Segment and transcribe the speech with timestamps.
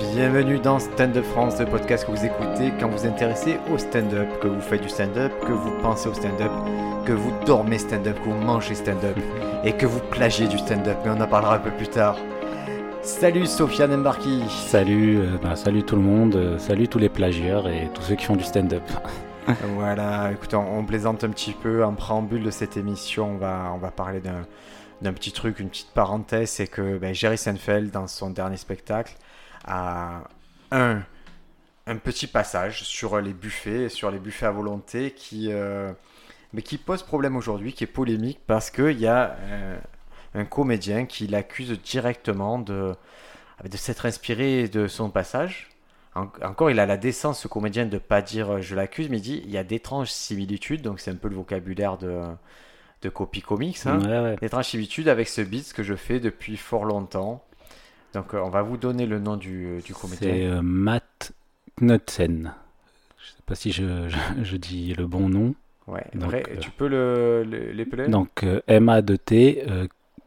[0.00, 3.76] Bienvenue dans Stand Up France, le podcast que vous écoutez quand vous vous intéressez au
[3.76, 6.50] stand-up, que vous faites du stand-up, que vous pensez au stand-up,
[7.04, 9.16] que vous dormez stand-up, que vous mangez stand-up
[9.64, 10.96] et que vous plagiez du stand-up.
[11.04, 12.16] Mais on en parlera un peu plus tard.
[13.02, 14.42] Salut Sofiane Embarki.
[14.48, 18.14] Salut, euh, bah, salut tout le monde, euh, salut tous les plagieurs et tous ceux
[18.14, 18.82] qui font du stand-up.
[19.74, 23.32] Voilà, écoutez, on, on plaisante un petit peu en préambule de cette émission.
[23.34, 24.46] On va, on va parler d'un
[25.02, 29.14] d'un petit truc, une petite parenthèse, c'est que ben, Jerry Seinfeld, dans son dernier spectacle,
[30.70, 31.02] un,
[31.86, 35.92] un petit passage sur les buffets, sur les buffets à volonté, qui, euh,
[36.52, 39.78] mais qui pose problème aujourd'hui, qui est polémique, parce qu'il y a euh,
[40.34, 42.94] un comédien qui l'accuse directement de,
[43.68, 45.68] de s'être inspiré de son passage.
[46.14, 49.18] En- encore, il a la décence, ce comédien, de pas dire euh, je l'accuse, mais
[49.18, 52.22] il dit il y a d'étranges similitudes, donc c'est un peu le vocabulaire de,
[53.02, 53.78] de copie comics.
[53.86, 54.36] Hein Ouais, ouais.
[54.40, 57.44] d'étranges similitudes avec ce beat que je fais depuis fort longtemps.
[58.14, 60.30] Donc euh, on va vous donner le nom du, euh, du C'est comédien.
[60.58, 61.32] euh, Matt
[61.80, 62.52] Knudsen.
[63.18, 65.54] Je sais pas si je, je- je dis le bon nom.
[65.86, 69.64] Ouais, donc, vrai, tu peux le, le- l'épeler Donc M-A-D-T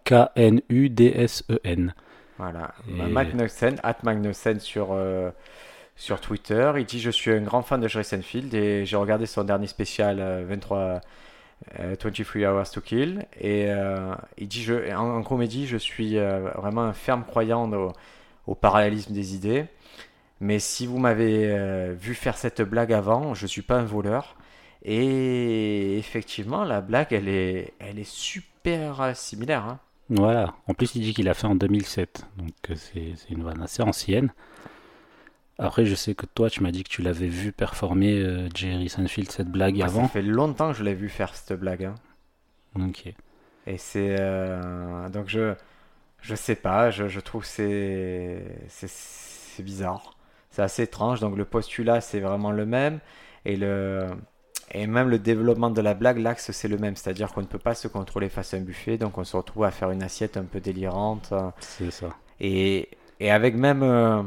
[0.04, 1.94] K-N-U-D-S-E-N.
[2.38, 5.30] Voilà, Et- Magnussen, at Magnussen sur, euh,
[5.96, 6.74] sur Twitter.
[6.78, 9.68] Il dit Je suis un grand fan de Jerry Seinfeld et j'ai regardé son dernier
[9.68, 11.00] spécial euh, 23, euh,
[11.78, 13.26] 23 Hours to Kill.
[13.40, 17.72] Et euh, il dit je, en, en comédie, je suis euh, vraiment un ferme croyant
[18.48, 19.66] au, parallélisme des idées.
[20.40, 24.36] Mais si vous m'avez euh, vu faire cette blague avant, je suis pas un voleur.
[24.84, 29.64] Et effectivement, la blague, elle est, elle est super euh, similaire.
[29.66, 29.80] hein.
[30.10, 30.56] Voilà.
[30.68, 32.26] En plus, il dit qu'il a fait en 2007.
[32.38, 34.34] Donc euh, c'est une vanne assez ancienne.
[35.60, 38.90] Après, je sais que toi, tu m'as dit que tu l'avais vu performer euh, Jerry
[38.90, 40.08] Seinfeld cette blague Ah, ça avant.
[40.08, 41.86] fait longtemps que je l'ai vu faire cette blague.
[41.86, 41.96] hein.
[42.80, 43.14] Ok.
[43.68, 45.54] Et c'est euh, donc je
[46.22, 50.18] je sais pas, je, je trouve que c'est c'est bizarre,
[50.50, 51.20] c'est assez étrange.
[51.20, 53.00] Donc le postulat c'est vraiment le même
[53.46, 54.08] et le
[54.72, 57.60] et même le développement de la blague l'axe c'est le même, c'est-à-dire qu'on ne peut
[57.60, 60.36] pas se contrôler face à un buffet, donc on se retrouve à faire une assiette
[60.36, 62.10] un peu délirante C'est ça.
[62.40, 62.90] et
[63.20, 64.24] et avec même euh,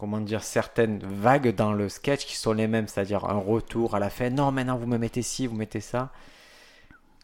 [0.00, 3.98] comment dire certaines vagues dans le sketch qui sont les mêmes, c'est-à-dire un retour à
[4.00, 4.30] la fin.
[4.30, 6.10] Non, maintenant vous me mettez ci, vous mettez ça.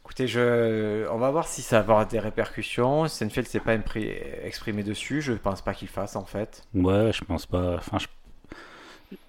[0.04, 1.08] Écoutez, je...
[1.10, 3.08] on va voir si ça va avoir des répercussions.
[3.08, 3.74] Seinfeld s'est pas
[4.44, 5.20] exprimé dessus.
[5.20, 6.62] Je pense pas qu'il fasse en fait.
[6.74, 7.74] Ouais, je pense pas.
[7.76, 8.06] Enfin, je,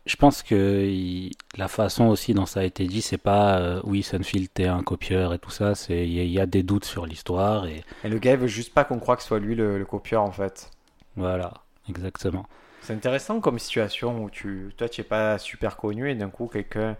[0.06, 3.82] je pense que il- la façon aussi dont ça a été dit, c'est pas euh,
[3.86, 5.74] oui, Sunfield t'es un copieur et tout ça.
[5.76, 8.34] C'est il y, a- il y a des doutes sur l'histoire et Et le gars
[8.34, 10.70] il veut juste pas qu'on croie que ce soit lui le, le copieur en fait.
[11.16, 11.54] voilà,
[11.90, 12.46] exactement.
[12.88, 16.48] C'est intéressant comme situation où tu, toi tu es pas super connu et d'un coup
[16.48, 16.96] quelqu'un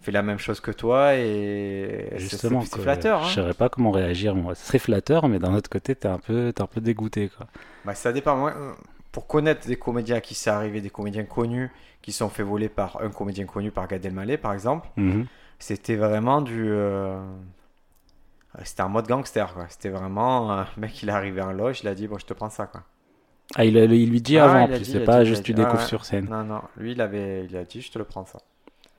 [0.00, 3.22] fait la même chose que toi et c'est- Justement, c'est flatteur.
[3.22, 4.56] Je Hein saurais pas comment réagir moi.
[4.56, 7.46] Ce serait flatteur, mais d'un autre côté, t'es un peu, t'es un peu dégoûté quoi.
[7.84, 8.36] Bah, ça dépend.
[8.36, 8.72] Moi, euh,
[9.12, 11.70] pour connaître des comédiens à qui c'est arrivé, des comédiens connus
[12.02, 15.26] qui sont fait voler par un comédien connu, par Gad Elmaleh par exemple, Mhm.
[15.60, 16.64] c'était vraiment du.
[16.68, 17.16] euh,
[18.64, 19.66] C'était un mode gangster quoi.
[19.68, 20.52] C'était vraiment.
[20.52, 22.50] euh, Le mec il est arrivé en loge, il a dit Bon, je te prends
[22.50, 22.82] ça quoi.
[23.56, 24.84] Ah, il, il lui dit Ah, avant, plus.
[24.84, 25.62] C'est pas dit, juste tu dit.
[25.62, 26.28] Découvres sur scène.
[26.28, 28.38] Non, non, lui il avait, il a dit Je te le prends ça.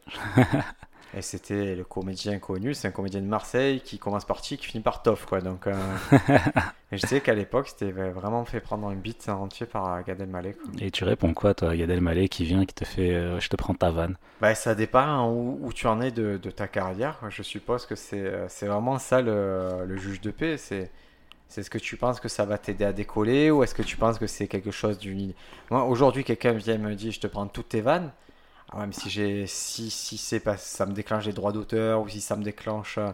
[1.14, 4.84] Et c'était le comédien connu, c'est un comédien de Marseille qui commence par qui finit
[4.84, 5.42] par Toff quoi.
[5.42, 5.66] Donc.
[5.66, 5.74] euh,
[6.92, 10.22] et je sais qu'à l'époque c'était vraiment fait prendre un beat entier par euh, Gad
[10.22, 10.72] Elmaleh quoi.
[10.80, 13.56] Et tu réponds quoi, toi, Gad Elmaleh qui vient, qui te fait, euh, je te
[13.56, 14.18] prends ta vanne?
[14.40, 17.20] Bah, ça dépend hein, où, où tu en es de, de ta carrière.
[17.30, 20.58] Je suppose que c'est c'est vraiment ça le, le juge de paix.
[20.58, 20.92] C'est
[21.50, 23.98] c'est ce que tu penses que ça va t'aider à décoller ou est-ce que tu
[23.98, 25.34] penses que c'est quelque chose d'une...
[25.72, 28.12] Moi, aujourd'hui, quelqu'un vient me dit je te prends toutes tes vannes.
[28.72, 32.02] Ah ouais, mais si, j'ai, si, si c'est pas, ça me déclenche des droits d'auteur
[32.02, 33.12] ou si ça me déclenche euh,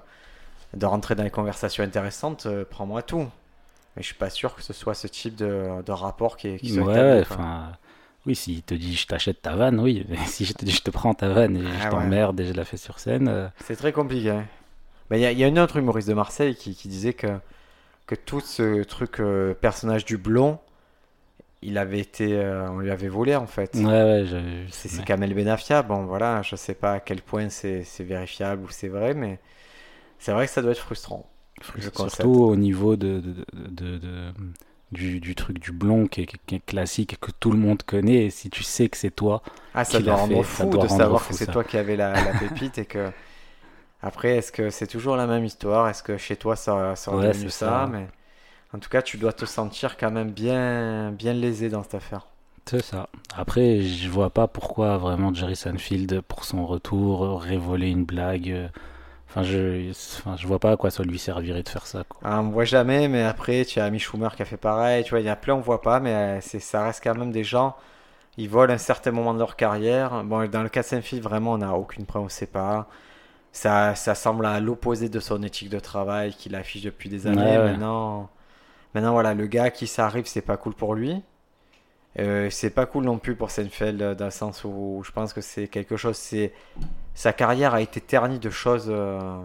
[0.75, 3.28] de rentrer dans les conversations intéressantes, euh, prends-moi tout.
[3.95, 6.69] Mais je suis pas sûr que ce soit ce type de, de rapport qui, qui
[6.69, 7.72] soit Ouais, enfin.
[8.25, 10.06] Oui, s'il te dit je t'achète ta vanne, oui.
[10.09, 11.90] Mais si je te dis je te prends ta vanne et Ah je ouais.
[11.90, 13.28] t'emmerde et je la fais sur scène.
[13.29, 14.31] euh, C'est très compliqué.
[14.31, 14.45] hein.
[15.12, 17.28] Il y, a- y a une autre humoriste de Marseille qui, qui disait que,
[18.07, 20.59] que tout ce truc euh, personnage du blond,
[21.62, 23.75] il avait été, euh, on lui avait volé en fait.
[23.75, 25.03] Ouais, ouais, je- C'est ouais.
[25.03, 25.81] Kamel Benafia.
[25.83, 29.39] Bon, voilà, je sais pas à quel point c'est c'est vérifiable ou c'est vrai, mais
[30.19, 31.30] c'est vrai que ça doit être frustrant.
[31.97, 33.21] Surtout au niveau de,
[33.53, 34.33] de, de-
[34.91, 37.83] du, du truc du blond qui est, qui est classique et que tout le monde
[37.83, 38.25] connaît.
[38.25, 39.41] Et si tu sais que c'est toi,
[39.74, 41.77] Ah, ça doit rendre fait, ça fou doit de savoir fou, que c'est toi qui
[41.77, 43.12] avais la, la pépite et que.
[44.01, 45.89] Après, est-ce que c'est toujours la même histoire?
[45.89, 47.88] Est-ce que chez toi ça, ça aurait Ouais, devenu ça, ça.
[47.88, 48.07] Mais
[48.74, 52.27] en tout cas, tu dois te sentir quand même bien, bien lésé dans cette affaire.
[52.68, 53.09] c'est ça.
[53.36, 58.71] Après, je vois pas pourquoi vraiment Jerry Seinfeld, pour son retour, aurait volé une blague.
[59.30, 62.03] Enfin, je, enfin, je vois pas à quoi ça lui servirait de faire ça.
[62.06, 62.24] Quoi.
[62.24, 65.03] Ah, on voit jamais, mais après, tu as Amy Schumer qui a fait pareil.
[65.03, 67.13] Tu vois, il y a plein, on voit pas, mais euh, c'est, ça reste quand
[67.15, 67.75] même des gens
[68.38, 70.24] Ils volent un certain moment de leur carrière.
[70.25, 72.88] Bon, dans le cas de Seinfeld, vraiment, on n'a aucune preuve, on ne sait pas.
[73.56, 77.42] Ça, ça semble à l'opposé de son éthique de travail qu'il affiche depuis des années.
[77.42, 77.72] Ouais, ouais.
[77.72, 78.30] Maintenant,
[78.94, 81.24] maintenant, voilà, le gars qui ça arrive, c'est pas cool pour lui.
[82.19, 85.31] Euh, c'est pas cool non plus pour Seinfeld euh, dans le sens où je pense
[85.31, 86.18] que c'est quelque chose.
[86.18, 86.52] C'est
[87.13, 89.40] sa carrière a été ternie de choses euh,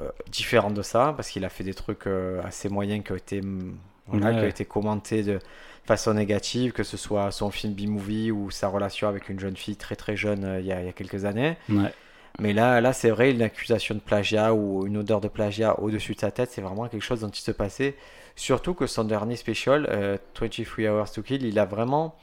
[0.00, 2.08] euh, différentes de ça parce qu'il a fait des trucs
[2.42, 5.38] assez moyens qui ont été mm, voilà, Ouais, qui ont été commentés de
[5.84, 9.76] façon négative, que ce soit son film B-movie ou sa relation avec une jeune fille
[9.76, 11.56] très très jeune il y a, il y a quelques années.
[11.68, 11.92] Ouais.
[12.38, 16.14] Mais là, là c'est vrai, une accusation de plagiat ou une odeur de plagiat au-dessus
[16.14, 17.94] de sa tête, c'est vraiment quelque chose dont il se passait.
[18.34, 22.14] Surtout que son dernier special, euh, 23 Hours to Kill, il a vraiment,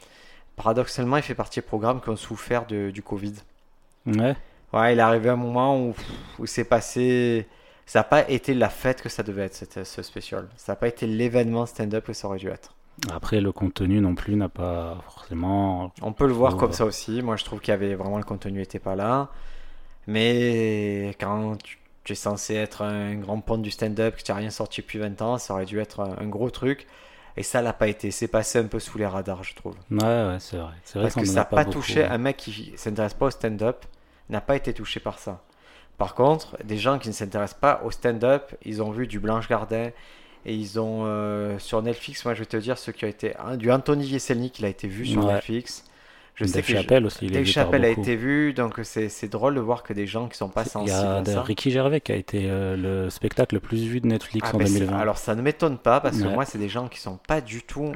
[0.56, 3.34] paradoxalement, il fait partie des programmes qui ont souffert de- du Covid.
[4.06, 4.36] Ouais.
[4.72, 5.96] Ouais, il est arrivé un moment où,
[6.40, 7.48] où c'est passé.
[7.86, 10.48] Ça n'a pas été la fête que ça devait être, cette- ce special.
[10.56, 12.74] Ça n'a pas été l'événement stand-up que ça aurait dû être.
[13.12, 15.92] Après, le contenu non plus n'a pas forcément.
[16.02, 17.22] On peut le voir Faut- comme ça aussi.
[17.24, 19.30] Moi, je trouve qu'il y avait vraiment le contenu n'était pas là.
[20.08, 21.80] Mais quand tu,
[22.10, 25.22] es censé être un grand pont du stand-up, que tu n'as rien sorti depuis 20
[25.22, 26.88] ans, ça aurait dû être un, gros truc.
[27.36, 28.12] Et ça l'a pas été.
[28.12, 29.76] C'est passé un peu sous les radars, je trouve.
[29.90, 30.74] Ouais, ouais, c'est vrai.
[30.94, 32.08] Parce que ça n'a pas touché ouais.
[32.08, 33.86] un mec qui s'intéresse pas au stand-up,
[34.30, 35.42] n'a pas été touché par ça.
[35.98, 39.48] Par contre, des gens qui ne s'intéressent pas au stand-up, ils ont vu du Blanche
[39.48, 39.90] Gardin
[40.46, 43.36] et ils ont euh, sur Netflix, moi je vais te dire, ceux qui ont été
[43.38, 45.34] hein, du Anthony Jeselnik, il a été vu sur Ouais.
[45.36, 45.86] Netflix.
[46.36, 47.26] Je sais Dave que je- Chappelle aussi.
[47.26, 50.38] il Dave Chappelle a été vu, donc c'est drôle de voir que des gens qui
[50.38, 51.42] sont pas Il y sensibles a.
[51.44, 54.60] Ricky Gervais qui a été euh, le spectacle le plus vu de Netflix Ah, en
[54.60, 54.98] ben, c'est- 2020.
[54.98, 57.62] alors ça ne m'étonne pas parce que moi c'est des gens qui sont pas du
[57.62, 57.92] tout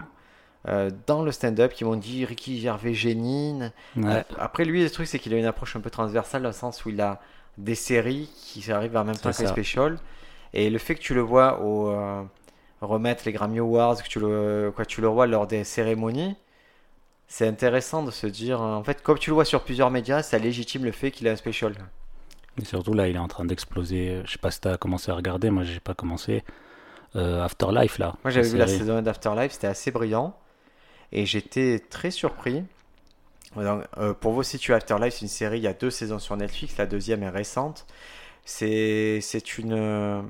[0.68, 3.60] euh, dans le stand-up qui m'ont dit Ricky Gervais génie.
[3.95, 4.24] Ouais.
[4.38, 6.86] Après lui le truc c'est qu'il a une approche un peu transversale dans le sens
[6.86, 7.19] où il a
[7.57, 9.98] des séries qui arrivent en même temps que les specials
[10.54, 12.22] et le fait que tu le vois au euh,
[12.81, 16.36] remettre les Grammy Awards, que tu le quoi tu le vois lors des cérémonies.
[17.27, 20.38] C'est intéressant de se dire, en fait, comme tu le vois sur plusieurs médias, ça
[20.38, 21.74] légitime le fait qu'il ait un special.
[22.59, 24.21] Et surtout là, il est en train d'exploser.
[24.25, 26.44] Je sais pas si t'as commencé à regarder, moi j'ai pas commencé.
[27.15, 28.15] Euh, Afterlife là.
[28.24, 30.38] Moi, j'avais vu la saison 1 d'Afterlife, c'était assez brillant.
[31.12, 32.63] Et j'étais très surpris.
[33.56, 36.35] Donc, euh, pour vous situer, Afterlife, c'est une série, il y a deux saisons sur
[36.35, 37.85] Netflix, la deuxième est récente.
[38.45, 40.21] C'est c'est une, euh,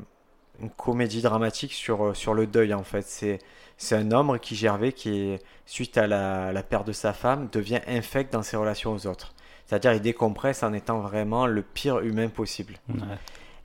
[0.62, 3.04] une comédie dramatique sur, euh, sur le deuil, en fait.
[3.04, 3.40] C'est
[3.80, 5.38] c'est un homme, Ricky Gervais, qui,
[5.68, 9.36] suite à la, la perte de sa femme, devient infect dans ses relations aux autres.
[9.68, 12.80] C'est-à-dire, il décompresse en étant vraiment le pire humain possible.
[12.90, 12.96] Ouais.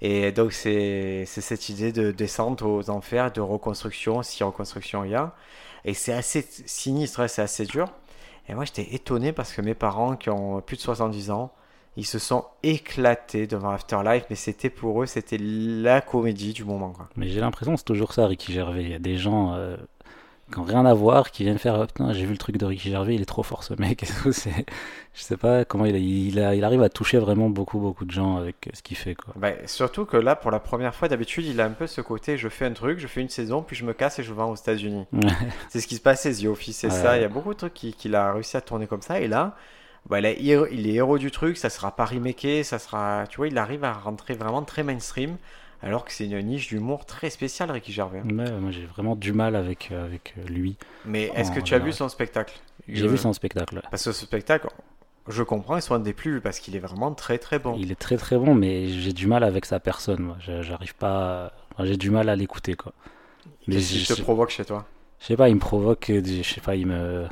[0.03, 5.12] Et donc, c'est c'est cette idée de descente aux enfers, de reconstruction, si reconstruction il
[5.12, 5.33] y a.
[5.85, 7.89] Et c'est assez sinistre, hein, c'est assez dur.
[8.49, 11.53] Et moi, j'étais étonné parce que mes parents, qui ont plus de 70 ans,
[11.97, 16.91] ils se sont éclatés devant Afterlife, mais c'était pour eux, c'était la comédie du moment.
[16.91, 17.09] Quoi.
[17.17, 18.83] Mais j'ai l'impression que c'est toujours ça, Ricky Gervais.
[18.85, 19.77] Il y a des gens euh,
[20.50, 22.65] qui n'ont rien à voir, qui viennent faire oh, Putain, j'ai vu le truc de
[22.65, 24.05] Ricky Gervais, il est trop fort ce mec.
[24.33, 24.65] c'est-
[25.15, 28.06] Je sais pas comment il, a- il, a- il arrive à toucher vraiment beaucoup, beaucoup
[28.06, 29.15] de gens avec ce qu'il fait.
[29.15, 29.35] Quoi.
[29.37, 32.39] Ben, surtout que là, pour la première fois, d'habitude, il a un peu ce côté
[32.39, 34.50] je fais un truc, je fais une saison, puis je me casse et je vends
[34.50, 35.05] aux États-Unis.
[35.69, 36.93] C'est ce qui se passait, The Office, c'est Ouais.
[36.94, 37.19] ça.
[37.19, 39.21] Il y a beaucoup de trucs qui- qu'il a réussi à tourner comme ça.
[39.21, 39.55] Et là,
[40.08, 43.26] bah, il, est héros, il est héros du truc, ça sera pas remaké, ça sera.
[43.28, 45.37] Tu vois, il arrive à rentrer vraiment très mainstream,
[45.82, 48.20] alors que c'est une niche d'humour très spéciale, Ricky Gervais.
[48.20, 50.76] Ouais, moi j'ai vraiment du mal avec, euh, avec euh, lui.
[51.05, 52.55] Mais est-ce que tu as vu son spectacle?
[52.88, 53.81] J'ai vu son spectacle.
[53.91, 54.69] Parce que ce spectacle,
[55.29, 57.79] je comprends, ils sont un des plus vus parce qu'il est vraiment très très bon.
[57.79, 60.22] Il est très très bon, mais j'ai du mal avec sa personne.
[60.22, 60.36] Moi.
[60.62, 61.53] J'arrive pas.
[61.79, 62.74] à- j'ai du mal à l'écouter.
[62.74, 62.93] quoi.
[63.67, 64.84] Mais je- te provoque chez toi?
[65.20, 67.27] Je sais pas, il me provoque, euh, je sais pas, il me,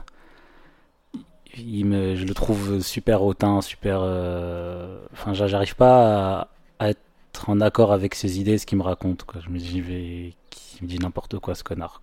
[1.67, 6.49] il me, je le trouve super hautain, super, euh, enfin, j'a- j'arrive pas à,
[6.79, 9.41] à être en accord avec ses idées, ce qu'il me raconte, quoi.
[9.45, 12.03] Je me dis, il me dit n'importe quoi, ce connard.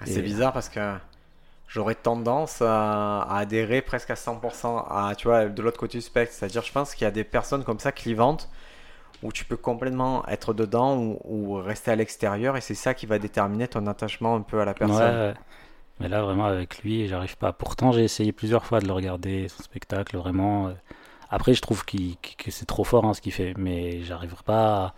[0.00, 0.96] Ah, C'est bizarre parce que
[1.68, 6.02] j'aurais tendance à, à adhérer presque à 100% à, tu vois, de l'autre côté du
[6.02, 6.34] spectre.
[6.34, 8.50] C'est-à-dire, je pense qu'il y a des personnes comme ça clivantes
[9.22, 13.06] où tu peux complètement être dedans ou, ou rester à l'extérieur et c'est ça qui
[13.06, 15.18] va déterminer ton attachement un peu à la Ouais, personne.
[15.18, 15.34] ouais.
[16.00, 17.52] Mais là, vraiment, avec lui, j'arrive pas.
[17.52, 20.68] Pourtant, j'ai essayé plusieurs fois de le regarder, son spectacle, vraiment.
[20.68, 20.72] euh.
[21.30, 24.94] Après, je trouve qu'il- que c'est trop fort, hein, ce qu'il fait, mais j'arriverai pas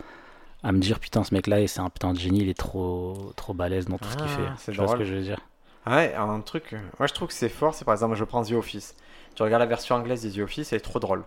[0.62, 3.32] à, à me dire, putain, ce mec-là, c'est un putain de génie, il est trop,
[3.36, 4.52] trop balèze dans tout ce qu'il Ah, fait.
[4.58, 5.40] c'est Tu vois ce que je veux dire?
[5.86, 8.42] Ouais, un truc, euh, moi je trouve que c'est fort, c'est par exemple, je prends
[8.42, 8.96] The Office.
[9.36, 11.22] Tu regardes la version anglaise de The Office, elle est trop drôle.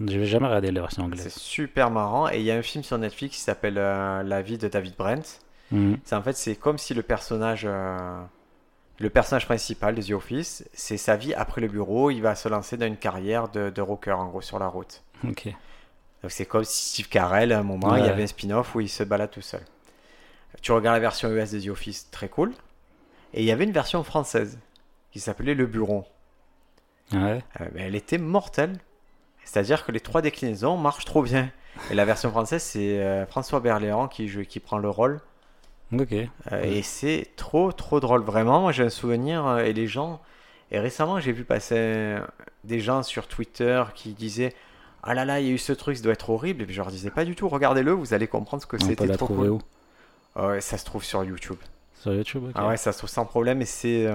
[0.00, 1.34] Je vais jamais regarder la version C'est anglaise.
[1.34, 4.58] super marrant et il y a un film sur Netflix qui s'appelle euh, La vie
[4.58, 5.40] de David Brent.
[5.70, 5.98] Mhm.
[6.04, 8.22] C'est en fait, c'est comme si le personnage, euh,
[8.98, 12.10] le personnage principal de The Office, c'est sa vie après le bureau.
[12.10, 15.02] Il va se lancer dans une carrière de, de rocker, en gros, sur la route.
[15.26, 15.46] Ok.
[16.22, 18.80] Donc c'est comme si Steve Carell, à un moment, il y avait un spin-off où
[18.80, 19.62] il se balade tout seul.
[20.60, 22.52] Tu regardes la version US de The Office, très cool.
[23.34, 24.58] Et il y avait une version française
[25.10, 26.04] qui s'appelait Le Bureau.
[27.12, 27.42] Ouais.
[27.60, 28.78] euh, mais elle était mortelle.
[29.44, 31.50] C'est-à-dire que les trois déclinaisons marchent trop bien.
[31.90, 35.20] Et la version française, c'est euh, François Berléand qui, joue- qui prend le rôle.
[35.92, 36.12] Ok.
[36.12, 38.22] Euh, Et c'est trop, trop drôle.
[38.22, 39.46] Vraiment, moi j'ai un souvenir.
[39.46, 40.20] euh, et les gens.
[40.70, 42.20] Et récemment, j'ai vu passer euh,
[42.64, 44.54] des gens sur Twitter qui disaient
[45.02, 46.62] Ah là là, il y a eu ce truc, ça doit être horrible.
[46.62, 48.80] Et puis je leur disais Pas du tout, regardez-le, vous allez comprendre ce que On
[48.80, 49.58] peut c'était la trop trouver cool.
[49.58, 49.62] où?
[50.34, 51.58] Ah ça se trouve sur YouTube.
[52.00, 52.52] Sur YouTube, ok.
[52.54, 53.60] Ah ouais, ça se trouve sans problème.
[53.60, 54.08] Et c'est.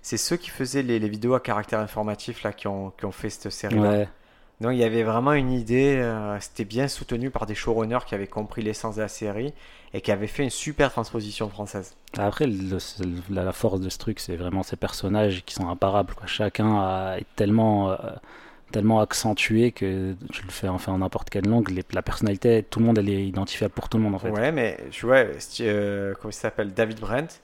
[0.00, 3.12] c'est ceux qui faisaient les, les vidéos à caractère informatif là qui ont, qui ont
[3.12, 3.78] fait cette série.
[3.78, 4.08] Ouais.
[4.60, 8.14] Donc il y avait vraiment une idée, euh, c'était bien soutenu par des showrunners qui
[8.14, 9.54] avaient compris l'essence de la série
[9.94, 11.96] et qui avaient fait une super transposition française.
[12.18, 12.78] Après, le-
[13.30, 16.12] la, la force de ce truc, c'est vraiment ces personnages qui sont imparables.
[16.14, 16.26] Quoi.
[16.26, 17.96] Chacun a- est tellement, euh,
[18.70, 21.70] tellement accentué que tu le fais enfin en n'importe quelle langue.
[21.70, 24.30] les- la personnalité, tout le monde, elle est identifiable pour tout le monde en fait.
[24.30, 25.24] Ouais, mais tu vois,
[25.60, 26.74] euh, comment il s'appelle?
[26.74, 27.40] David Brent,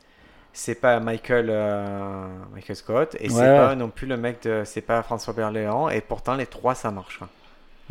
[0.59, 3.57] c'est pas Michael, euh, Michael Scott et c'est Ouais.
[3.57, 4.63] pas non plus le mec de.
[4.65, 7.21] C'est pas François Berléand et pourtant les trois ça marche.
[7.23, 7.29] hein.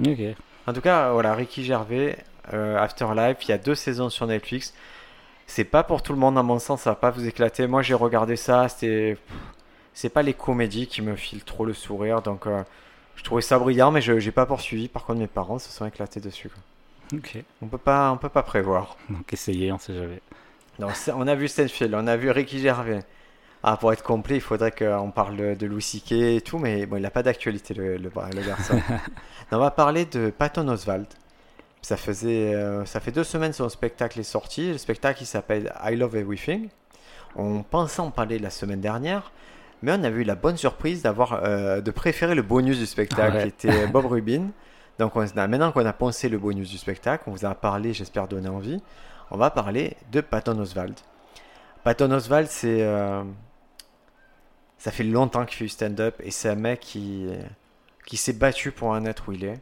[0.06, 0.20] Ok.
[0.68, 2.18] En tout cas, voilà, Ricky Gervais,
[2.54, 4.74] euh, Afterlife, il y a deux saisons sur Netflix.
[5.48, 7.68] C'est pas pour tout le monde, à mon sens, ça va pas vous éclater.
[7.68, 9.16] Moi, j'ai regardé ça, c'était.
[9.94, 12.64] C'est pas les comédies qui me filent trop le sourire, donc euh,
[13.16, 14.88] je trouvais ça brillant, mais je j'ai pas poursuivi.
[14.90, 16.50] Par contre, mes parents se sont éclatés dessus.
[16.50, 17.20] quoi.
[17.20, 17.38] Ok.
[17.62, 18.98] On peut pas, on peut pas prévoir.
[19.10, 20.20] Donc essayez, on sait jamais.
[20.80, 23.04] Donc, on a vu Stenfield, on a vu Ricky Gervais.
[23.64, 26.12] Ah, pour être complet, il faudrait qu'on parle de, Louis C.K.
[26.12, 28.80] et tout, mais bon, il n'a pas d'actualité, le, le, le garçon.
[29.52, 31.08] on va parler de Patton Oswald.
[31.82, 34.72] Ça, faisait, euh, ça fait deux semaines que son spectacle est sorti.
[34.74, 36.70] Le spectacle, il s'appelle I Love Everything.
[37.36, 39.32] On pensait en parler la semaine dernière,
[39.82, 43.36] mais on a eu la bonne surprise d'avoir, euh, de préférer le bonus du spectacle,
[43.38, 43.52] Ouais.
[43.58, 44.48] qui était Bob Rubin.
[45.00, 47.94] Donc on, a- maintenant qu'on a pensé le bonus du spectacle, on vous a parlé,
[47.94, 48.82] j'espère donner envie,
[49.32, 50.96] on va parler de Patton Oswald.
[51.84, 52.82] Patton Oswald, c'est...
[52.82, 53.24] euh,
[54.78, 57.28] ça fait longtemps qu'il fait du stand-up et c'est un mec qui,
[58.06, 59.60] qui s'est battu pour en être où il est.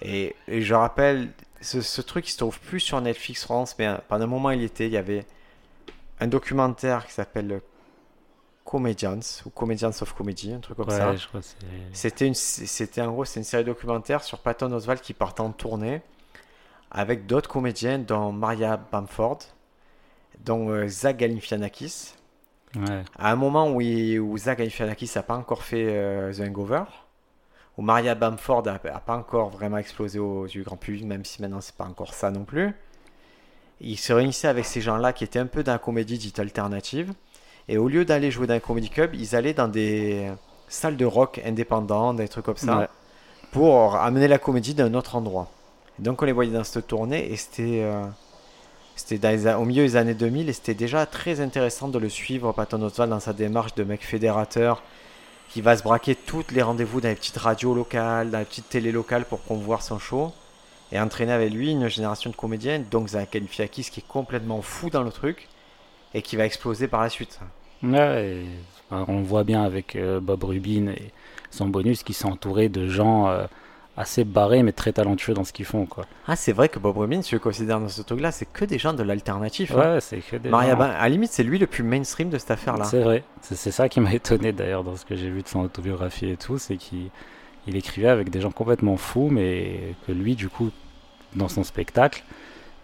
[0.00, 3.86] Et, et je rappelle, ce, ce truc il se trouve plus sur Netflix France, mais
[3.86, 5.26] euh, pendant un moment il était, il y avait
[6.20, 7.60] un documentaire qui s'appelle
[8.64, 11.10] Comedians ou Comedians of Comedy, un truc comme ça.
[11.10, 11.56] Ouais, je crois que c'est.
[11.92, 15.50] C'était une, c'était en gros, c'est une série documentaire sur Patton Oswalt qui part en
[15.50, 16.02] tournée
[16.90, 19.38] avec d'autres comédiens, dont Maria Bamford,
[20.44, 22.14] dont euh, Zach Galifianakis.
[22.76, 23.02] Ouais.
[23.18, 26.84] À un moment où, il- où Zach Galifianakis n'a pas encore fait euh, The Hangover,
[27.76, 31.40] où Maria Bamford n'a pas encore vraiment explosé aux yeux du grand public, même si
[31.42, 32.74] maintenant c'est pas encore ça non plus.
[33.80, 37.12] Il se réunissait avec ces gens-là qui étaient un peu dans la comédie dite alternative.
[37.68, 40.30] Et au lieu d'aller jouer dans un comedy club, ils allaient dans des
[40.68, 42.88] salles de rock indépendantes, des trucs comme ça, Ouais.
[43.52, 45.50] pour amener la comédie d'un autre endroit.
[45.98, 50.48] Donc on les voyait dans cette tournée et c'était euh, au milieu des années 2000
[50.48, 54.04] et c'était déjà très intéressant de le suivre, Patton Oswalt, dans sa démarche de mec
[54.04, 54.82] fédérateur
[55.48, 58.68] qui va se braquer tous les rendez-vous dans les petites radios locales, dans les petites
[58.68, 60.32] télé locales pour promouvoir son show
[60.92, 64.90] et entraîner avec lui une génération de comédiens, donc Zach Galifianakis qui est complètement fou
[64.90, 65.48] dans le truc
[66.14, 67.40] et qui va exploser par la suite.
[67.82, 68.44] Ouais,
[68.90, 71.10] on voit bien avec euh, Bob Rubin et
[71.50, 73.46] son bonus qui s'est entouré de gens euh,
[73.96, 76.04] assez barrés mais très talentueux dans ce qu'ils font quoi.
[76.26, 78.78] Ah, c'est vrai que Bob Rubin, si je considère dans ce truc-là, c'est que des
[78.78, 79.72] gens de l'alternatif.
[79.72, 79.94] hein.
[79.94, 82.28] Ouais, c'est que des Maria gens- Ban- à la limite, c'est lui le plus mainstream
[82.28, 82.84] de cette affaire-là.
[82.84, 83.24] C'est vrai.
[83.42, 86.36] C'est ça qui m'a étonné d'ailleurs dans ce que j'ai vu de son autobiographie et
[86.36, 87.10] tout, c'est qu'il
[87.66, 90.70] il écrivait avec des gens complètement fous, mais que lui, du coup,
[91.34, 92.22] dans son spectacle,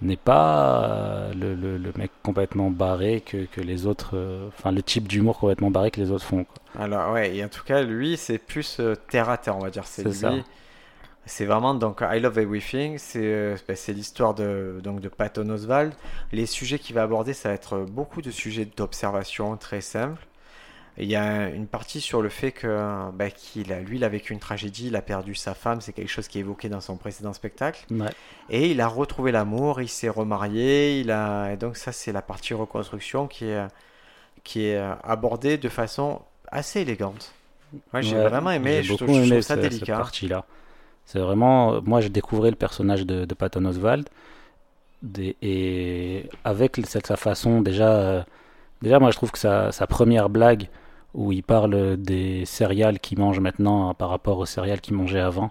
[0.01, 4.73] n'est pas euh, le, le- le mec complètement barré que, que les autres, euh, enfin
[4.73, 6.43] le type d'humour complètement barré que les autres font.
[6.45, 6.83] quoi.
[6.83, 9.71] Alors, ouais, et en tout cas, lui, c'est plus euh, terre à terre, on va
[9.71, 9.85] dire.
[9.87, 10.15] C'est C'est lui.
[10.17, 10.33] ça.
[11.25, 12.99] C'est vraiment donc I Love Everything.
[12.99, 15.93] C'est euh, ben, l'histoire de donc de Patton Oswald.
[16.33, 20.27] Les sujets qu'il va aborder, ça va être beaucoup de sujets d'observation très simples.
[20.99, 24.09] Il y a une partie sur le fait que ben, qu'il a, lui, il a
[24.11, 25.81] vécu une tragédie, il a perdu sa femme.
[25.81, 27.85] C'est quelque chose qui est évoqué dans son précédent spectacle.
[27.91, 28.11] Ouais.
[28.51, 31.53] Et il a retrouvé l'amour, il s'est remarié, il a...
[31.53, 33.67] et donc ça c'est la partie reconstruction qui est,
[34.45, 37.33] qui est euh, abordée de façon assez élégante.
[37.95, 39.71] Ouais, j'ai Ouais, vraiment aimé, j'ai je, beaucoup trouve, je aimé trouve ça ce- cette
[39.71, 39.97] délicat.
[39.97, 40.45] partie-là.
[41.05, 44.09] C'est vraiment, moi, j'ai découvert le personnage de, de Patton Oswald
[45.03, 48.23] des- et avec cette, sa façon déjà, euh,
[48.83, 50.69] déjà, moi, je trouve que sa, sa première blague
[51.15, 55.21] où il parle des céréales qu'il mange maintenant hein, par rapport aux céréales qu'il mangeait
[55.21, 55.51] avant.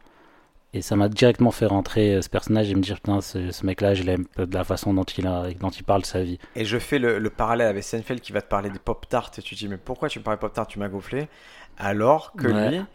[0.74, 3.66] Et ça m'a directement fait rentrer euh, ce personnage et me dire, putain, ce, ce
[3.66, 6.40] mec-là, je l'aime de la façon dont il, a, dont il parle de sa vie.
[6.56, 9.42] Et je fais le, le parallèle avec Seinfeld qui va te parler des pop-tarts et
[9.42, 11.28] tu te dis mais pourquoi tu me parles pop-tarts, tu m'as gonflé
[11.78, 12.70] Alors que Ouais.
[12.70, 12.86] lui,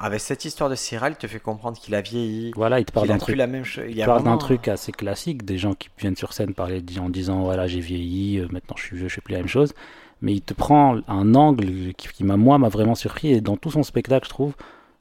[0.00, 2.92] avec cette histoire de céréales, il te fait comprendre qu'il a vieilli, Voilà, il te
[2.92, 3.84] parle d'un truc la même chose.
[3.88, 7.42] Il parle d'un truc assez classique, des gens qui viennent sur scène parler en disant
[7.42, 9.74] voilà j'ai vieilli, euh, maintenant je suis vieux, je fais plus la même chose.
[10.20, 13.56] Mais il te prend un angle qui, qui m'a moi m'a vraiment surpris et dans
[13.56, 14.54] tout son spectacle je trouve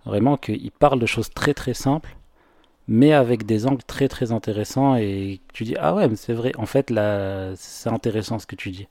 [0.07, 2.15] Vraiment qu'il parle de choses très très simples,
[2.87, 6.53] mais avec des angles très très intéressants et tu dis ah ouais mais c'est vrai
[6.57, 8.87] en fait là c'est intéressant ce que tu dis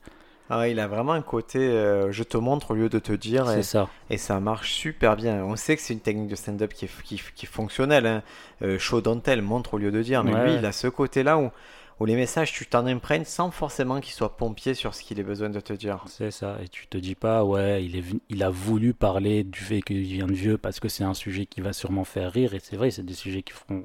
[0.49, 3.47] ah, il a vraiment un côté euh, je te montre au lieu de te dire.
[3.47, 3.89] C'est ça.
[4.09, 5.43] Et ça marche super bien.
[5.43, 8.05] On sait que c'est une technique de stand-up qui est, qui, est fonctionnelle.
[8.05, 8.23] Hein.
[8.61, 10.23] Euh, show don't tell, montre au lieu de dire.
[10.23, 11.51] Mais lui, il a ce côté-là où,
[11.99, 15.23] où les messages, tu t'en imprègnes sans forcément qu'il soit pompier sur ce qu'il ait
[15.23, 16.05] besoin de te dire.
[16.07, 16.57] C'est ça.
[16.63, 20.01] Et tu te dis pas, ouais, il, est, il a voulu parler du fait qu'il
[20.01, 22.53] vient de vieux parce que c'est un sujet qui va sûrement faire rire.
[22.53, 23.83] Et c'est vrai, c'est des sujets qui font,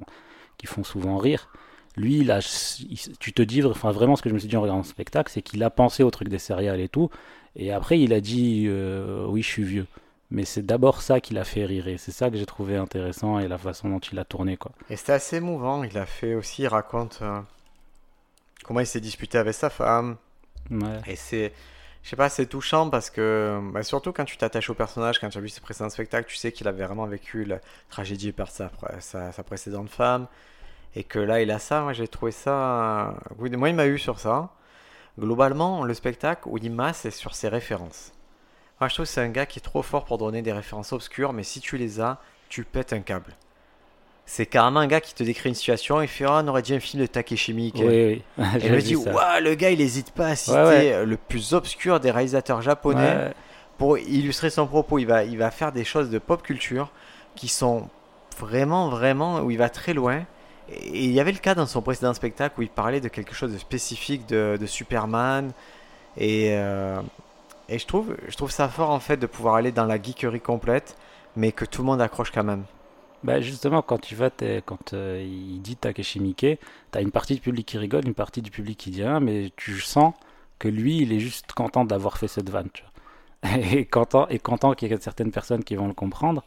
[0.59, 1.49] qui font souvent rire
[1.97, 2.41] lui, là,
[3.21, 5.31] tu te dis, enfin vraiment ce que je me suis dit en regardant le spectacle,
[5.33, 7.11] c'est qu'il a pensé au truc des céréales et tout,
[7.57, 9.87] et après il a dit, euh, oui, je suis vieux.
[10.31, 13.39] Mais c'est d'abord ça qui l'a fait rire, et c'est ça que j'ai trouvé intéressant,
[13.39, 14.73] et la façon dont il a tourné, quoi.
[14.89, 17.41] Et c'était assez émouvant, il a fait aussi, il raconte euh,
[18.65, 20.17] comment il s'est disputé avec sa femme.
[21.07, 21.53] Et c'est,
[22.03, 25.29] je sais pas, c'est touchant parce que, bah, surtout quand tu t'attaches au personnage, quand
[25.29, 27.59] tu as vu ses précédents spectacles, tu sais qu'il avait vraiment vécu la
[27.91, 28.71] tragédie par sa,
[29.01, 30.27] sa, sa précédente femme
[30.95, 33.15] et que là il a ça, moi j'ai trouvé ça.
[33.39, 34.51] moi il m'a eu sur ça.
[35.19, 38.13] Globalement, le spectacle, où il m'a, c'est sur ses références.
[38.81, 40.93] Moi je trouve que c'est un gars qui est trop fort pour donner des références
[40.93, 42.19] obscures, mais si tu les as,
[42.49, 43.35] tu pètes un câble.
[44.25, 46.75] C'est carrément un gars qui te décrit une situation et fait ah, on aurait dit
[46.75, 47.77] un film de Takeshi Miike.
[47.79, 48.45] Oui, oui.
[48.57, 52.01] et je me dis waouh, le gars il hésite pas à citer le plus obscur
[52.01, 53.33] des réalisateurs japonais
[53.79, 54.99] pour illustrer son propos.
[54.99, 56.93] Il va, il va faire des choses de pop culture
[57.35, 57.89] qui sont
[58.39, 60.25] vraiment, vraiment, où il va très loin
[60.93, 63.53] il y avait le cas dans son précédent spectacle où il parlait de quelque chose
[63.53, 65.53] de spécifique de, Superman.
[66.17, 67.01] Et, euh,
[67.69, 70.41] et je, trouve, je trouve ça fort en fait de pouvoir aller dans la geekerie
[70.41, 70.97] complète,
[71.37, 72.65] mais que tout le monde accroche quand même.
[73.25, 74.31] Bah justement, quand tu vas,
[74.65, 76.59] quand euh, il dit Takeshi Miike,
[76.91, 79.21] tu as une partie du public qui rigole, une partie du public qui dit rien,
[79.21, 80.15] mais tu sens
[80.59, 82.69] que lui, il est juste content d'avoir fait cette vanne.
[83.73, 86.45] Et content, et content qu'il y ait certaines personnes qui vont le comprendre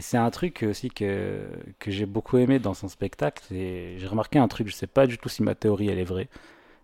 [0.00, 1.42] c'est un truc aussi que,
[1.78, 3.42] que j'ai beaucoup aimé dans son spectacle.
[3.50, 6.28] J'ai remarqué un truc, je sais pas du tout si ma théorie elle est vraie,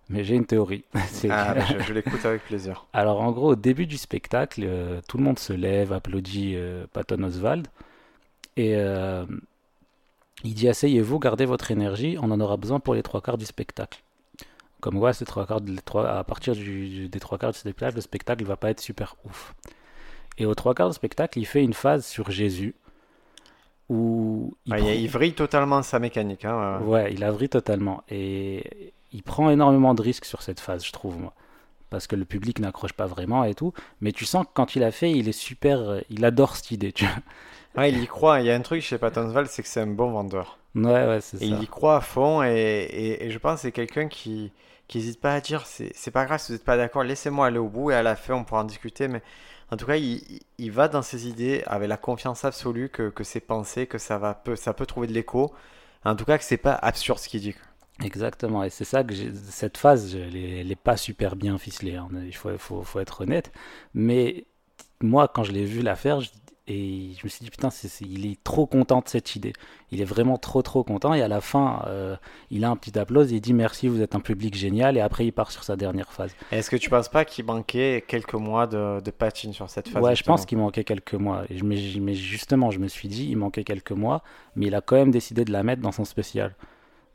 [0.09, 0.85] mais j'ai une théorie.
[0.95, 2.87] ah, bah, je, l'écoute avec plaisir.
[2.93, 6.87] Alors en gros, au début du spectacle, euh, tout le monde se lève, applaudit euh,
[6.93, 7.69] Patton Oswald,
[8.57, 9.25] et euh,
[10.45, 13.47] il dit asseyez-vous, gardez votre énergie, on en aura besoin pour les trois quarts du
[13.47, 14.03] spectacle.
[14.81, 18.03] Comme quoi, ces trois quarts, trois, à partir du, des trois quarts du spectacle, le
[18.03, 19.55] spectacle va pas être super ouf.
[20.39, 22.75] Et aux trois quarts du spectacle, il fait une phase sur Jésus
[23.89, 26.45] où il, vrille totalement sa mécanique.
[26.45, 27.13] Hein, ouais.
[27.13, 28.03] il a vrille totalement.
[28.11, 31.33] Et il prend énormément de risques sur cette phase, je trouve, moi.
[31.89, 33.73] Parce que le public n'accroche pas vraiment et tout.
[34.01, 36.01] Mais tu sens que quand il a fait, il est super.
[36.11, 37.07] Il adore cette idée, tu
[37.75, 37.87] vois.
[37.87, 38.41] il y croit.
[38.41, 40.59] Il y a un truc chez Pattonsval, c'est que c'est un bon vendeur.
[40.75, 41.45] Ouais, ouais, c'est ça.
[41.45, 44.53] Il y croit à fond et, et, je pense que c'est quelqu'un qui
[44.95, 47.69] n'hésite pas à dire c'est pas grave si vous n'êtes pas d'accord, laissez-moi aller au
[47.69, 49.09] bout et à la fin on pourra en discuter.
[49.09, 49.23] Mais
[49.71, 53.41] en tout cas, il, va dans ses idées avec la confiance absolue que, que ses
[53.41, 55.53] pensées, que ça, va, peut, ça peut trouver de l'écho.
[56.05, 57.55] En tout cas, que c'est pas absurde ce qu'il dit.
[58.05, 59.15] Exactement, et c'est ça que
[59.51, 62.09] cette phase, elle n'est pas super bien ficelée, hein.
[62.25, 63.51] il faut, être honnête.
[63.95, 64.45] Mais
[65.01, 66.29] moi, quand je l'ai vu la faire, je,
[66.69, 67.69] et je me suis dit, putain,
[68.01, 69.53] il est trop content de cette idée.
[69.93, 71.15] Il est vraiment trop, trop content.
[71.15, 72.17] Et à la fin, euh,
[72.51, 74.97] il a un petit applause il dit merci, vous êtes un public génial.
[74.97, 76.35] Et après, il part sur sa dernière phase.
[76.51, 80.03] Est-ce que tu penses pas qu'il manquait quelques mois de, de patine sur cette phase
[80.03, 81.45] Ouais, je pense qu'il manquait quelques mois.
[81.51, 84.25] Et je, mais, justement, je me suis dit, il manquait quelques mois.
[84.57, 86.57] Mais il a quand même décidé de la mettre dans son spécial.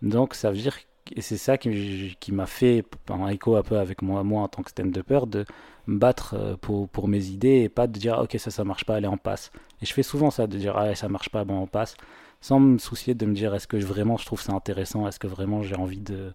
[0.01, 0.77] Donc, ça veut dire
[1.15, 4.63] et c'est ça qui, m'a fait un écho un peu avec moi, moi en tant
[4.63, 5.45] que stand-upper, de
[5.87, 8.85] me battre euh, pour, pour, mes idées et pas de dire ok ça ça marche
[8.85, 9.51] pas allez on passe.
[9.81, 11.95] Et je fais souvent ça de dire ah ça marche pas bon on passe.
[12.39, 15.07] Sans me soucier de me dire est-ce que vraiment je trouve ça intéressant?
[15.07, 16.33] Est-ce que vraiment j'ai envie de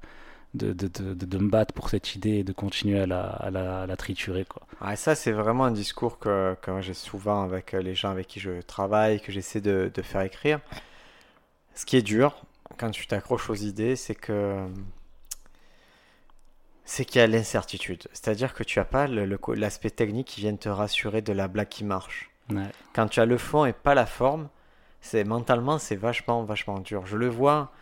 [0.55, 3.96] de, de, de, me battre pour cette idée et de continuer à la, à la,
[3.98, 4.62] triturer quoi.
[4.81, 8.26] Ah, ça c'est vraiment un discours que, que j'ai souvent avec euh, les gens avec
[8.26, 10.61] qui je travaille que j'essaie de faire écrire.
[11.74, 12.46] Ce qui est dur
[12.79, 14.66] quand tu t'accroches aux idées c'est que
[16.85, 18.05] c'est qu'il y a l'incertitude.
[18.12, 21.85] C'est-à-dire que tu n'as pas l'aspect technique qui vient te rassurer de la blague qui
[21.85, 22.31] marche.
[22.94, 24.48] Quand tu as le fond et pas la forme,
[25.00, 27.05] c'est mentalement c'est vachement vachement dur.
[27.07, 27.72] Je le vois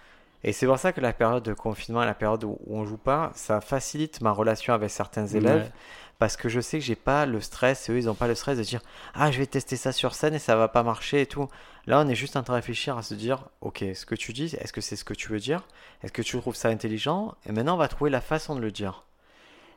[0.43, 3.31] et c'est pour ça que la période de confinement la période où on joue pas,
[3.35, 5.71] ça facilite ma relation avec certains élèves
[6.19, 8.35] parce que je sais que j'ai pas le stress et eux ils ont pas le
[8.35, 8.81] stress de dire
[9.15, 11.49] ah je vais tester ça sur scène et ça va pas marcher et tout.
[11.87, 14.33] Là on est juste en train de réfléchir à se dire ok ce que tu
[14.33, 15.67] dis est-ce que c'est ce que tu veux dire?
[16.03, 17.35] Est-ce que tu trouves ça intelligent?
[17.47, 19.05] Et maintenant on va trouver la façon de le dire.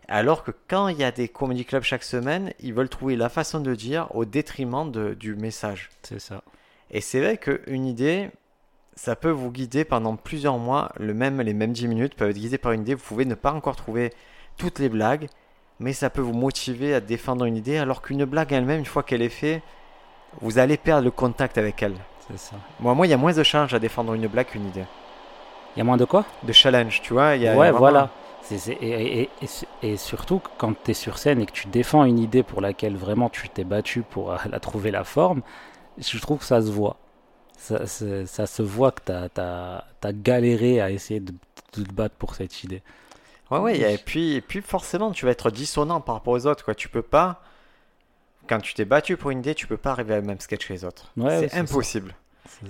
[0.08, 3.28] Alors que quand il y a des comedy clubs chaque semaine, ils veulent trouver la
[3.28, 5.90] façon de le dire au détriment de, du message.
[6.04, 6.44] C'est ça.
[6.92, 8.30] Et c'est vrai qu'une idée,
[8.96, 10.94] ça peut vous guider pendant plusieurs mois.
[10.98, 12.96] Le même, les mêmes 10 minutes peuvent être guidées par une idée.
[12.96, 14.14] Vous pouvez ne pas encore trouver
[14.56, 15.28] toutes les blagues,
[15.80, 19.04] mais ça peut vous motiver à défendre une idée, alors qu'une blague elle-même, une fois
[19.04, 19.62] qu'elle est faite,
[20.42, 21.96] vous allez perdre le contact avec elle.
[22.30, 22.56] C'est ça.
[22.80, 24.84] Moi, moi, il y a moins de challenge à défendre une blague qu'une idée.
[25.76, 26.26] Il y a moins de quoi?
[26.44, 27.36] De challenge, tu vois.
[27.36, 28.10] il Y a Ouais, vraiment- voilà.
[28.42, 31.68] C'est- c'est- et, et- et- et surtout, quand tu es sur scène et que tu
[31.68, 35.42] défends une idée pour laquelle vraiment tu t'es battu pour euh, la trouver la forme,
[35.98, 36.98] je trouve que ça se voit.
[37.58, 39.12] Ça, se voit que tu
[39.42, 41.34] as, galéré à essayer de,
[41.76, 42.82] de te battre pour cette idée.
[43.52, 46.66] Ouais, ouais, et puis, et puis forcément, tu vas être dissonant par rapport aux autres,
[46.66, 46.76] quoi.
[46.76, 47.42] Tu peux pas,
[48.48, 50.68] quand tu t'es battu pour une idée, tu peux pas arriver à le même sketch
[50.68, 51.12] que les autres.
[51.18, 52.16] Ouais, c'est impossible.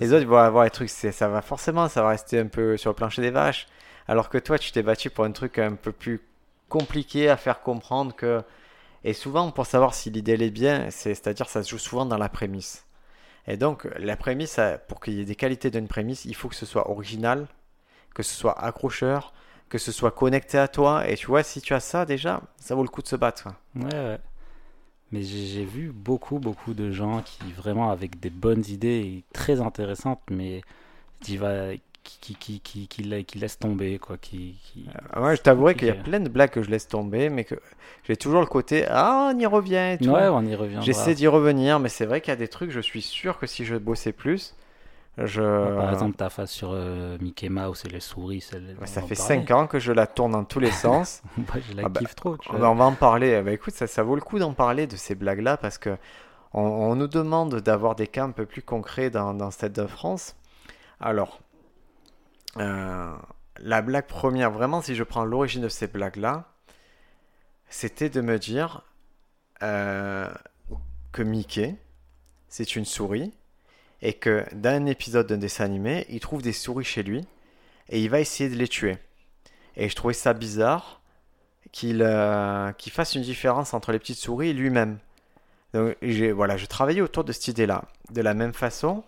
[0.00, 2.90] Les autres vont avoir des trucs, ça va forcément, ça va rester un peu sur
[2.90, 3.66] le plancher des vaches.
[4.08, 6.20] Alors que toi, tu t'es battu pour un truc un peu plus
[6.68, 8.42] compliqué à faire comprendre que.
[9.04, 12.04] Et souvent, pour savoir si l'idée elle est bien, c'est- c'est-à-dire ça se joue souvent
[12.06, 12.84] dans la prémisse.
[13.46, 16.56] Et donc, la prémisse, pour qu'il y ait des qualités d'une prémisse, il faut que
[16.56, 17.46] ce soit original,
[18.14, 19.32] que ce soit accrocheur,
[19.68, 21.08] que ce soit connecté à toi.
[21.08, 23.48] Et tu vois, si tu as ça déjà, ça vaut le coup de se battre.
[23.76, 24.18] Ouais, ouais.
[25.12, 29.60] Mais j'ai vu beaucoup, beaucoup de gens qui, vraiment, avec des bonnes idées et très
[29.60, 30.60] intéressantes, mais
[31.20, 34.18] qui, va, qui, qui, qui, qui, qui la- qui laissent tomber, quoi.
[34.18, 34.56] Qui.
[35.12, 37.44] Ah, Moi, je t'avouerai qu'il y a plein de blagues que je laisse tomber, mais
[37.44, 37.54] que
[38.06, 39.94] j'ai toujours le côté Ah, on y revient.
[39.94, 40.10] et tout.
[40.10, 40.84] Ouais, on y reviendra.
[40.84, 43.46] J'essaie d'y revenir, mais c'est vrai qu'il y a des trucs, je suis sûr que
[43.46, 44.54] si je bossais plus,
[45.24, 45.76] je...
[45.76, 48.40] Par exemple, ta face sur euh, Mickey Mouse et les souris,
[48.84, 51.22] ça fait 5 ans que je la tourne dans tous les sens.
[51.36, 52.36] Moi, je la Ah bah, kiffe trop.
[52.36, 53.42] tu on, va, on va en parler.
[53.42, 55.96] Bah, écoute, ça, ça vaut le coup d'en parler de ces blagues-là parce que
[56.54, 59.86] on, on nous demande d'avoir des cas un peu plus concrets dans, dans Stade de
[59.86, 60.36] France.
[61.00, 61.40] Alors,
[62.56, 63.12] euh,
[63.58, 66.44] la blague première, vraiment, si je prends l'origine de ces blagues-là,
[67.68, 68.82] c'était de me dire
[69.62, 70.28] euh,
[71.12, 71.76] que Mickey,
[72.48, 73.34] c'est une souris
[74.02, 77.26] et que dans un épisode d'un dessin animé, il trouve des souris chez lui
[77.88, 78.98] et il va essayer de les tuer.
[79.76, 81.00] Et je trouvais ça bizarre
[81.72, 84.98] qu'il euh, fasse une différence entre les petites souris et lui-même.
[85.74, 85.96] Donc
[86.34, 87.84] voilà, je travaillais autour de cette idée-là.
[88.10, 89.04] De la même façon,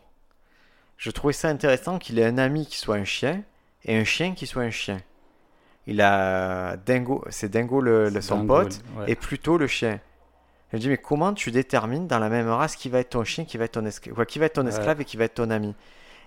[0.96, 3.42] je trouvais ça intéressant qu'il ait un ami qui soit un chien
[3.85, 5.00] et un chien qui soit un chien.
[5.87, 9.11] Il a Dingo, c'est Dingo le, le- son Dingo, pote ouais.
[9.11, 9.98] et plutôt le chien.
[10.72, 13.24] Je me dis mais comment tu détermines dans la même race qui va être ton
[13.24, 14.70] chien, qui va être ton esclave, quoi, qui va être ton Ouais.
[14.72, 15.74] esclave et qui va être ton ami?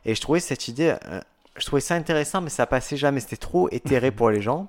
[0.06, 1.22] Et je trouvais cette idée, euh,
[1.58, 3.20] je trouvais ça intéressant, mais ça passait jamais.
[3.22, 4.68] C'était trop éthéré pour les gens.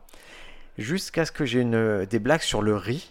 [0.79, 3.11] Jusqu'à ce que j'ai une des blagues sur le riz.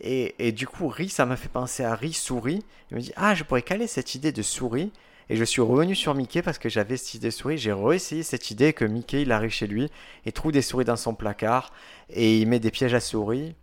[0.00, 2.62] Et, et du coup, riz, ça m'a fait penser à riz, souris.
[2.90, 4.92] Je me dis, ah, je pourrais caler cette idée de souris.
[5.30, 7.58] Et je suis revenu sur Mickey parce que j'avais cette idée de souris.
[7.58, 9.90] J'ai réessayé cette idée que Mickey, il arrive chez lui
[10.24, 11.72] et trouve des souris dans son placard
[12.10, 13.54] et il met des pièges à souris.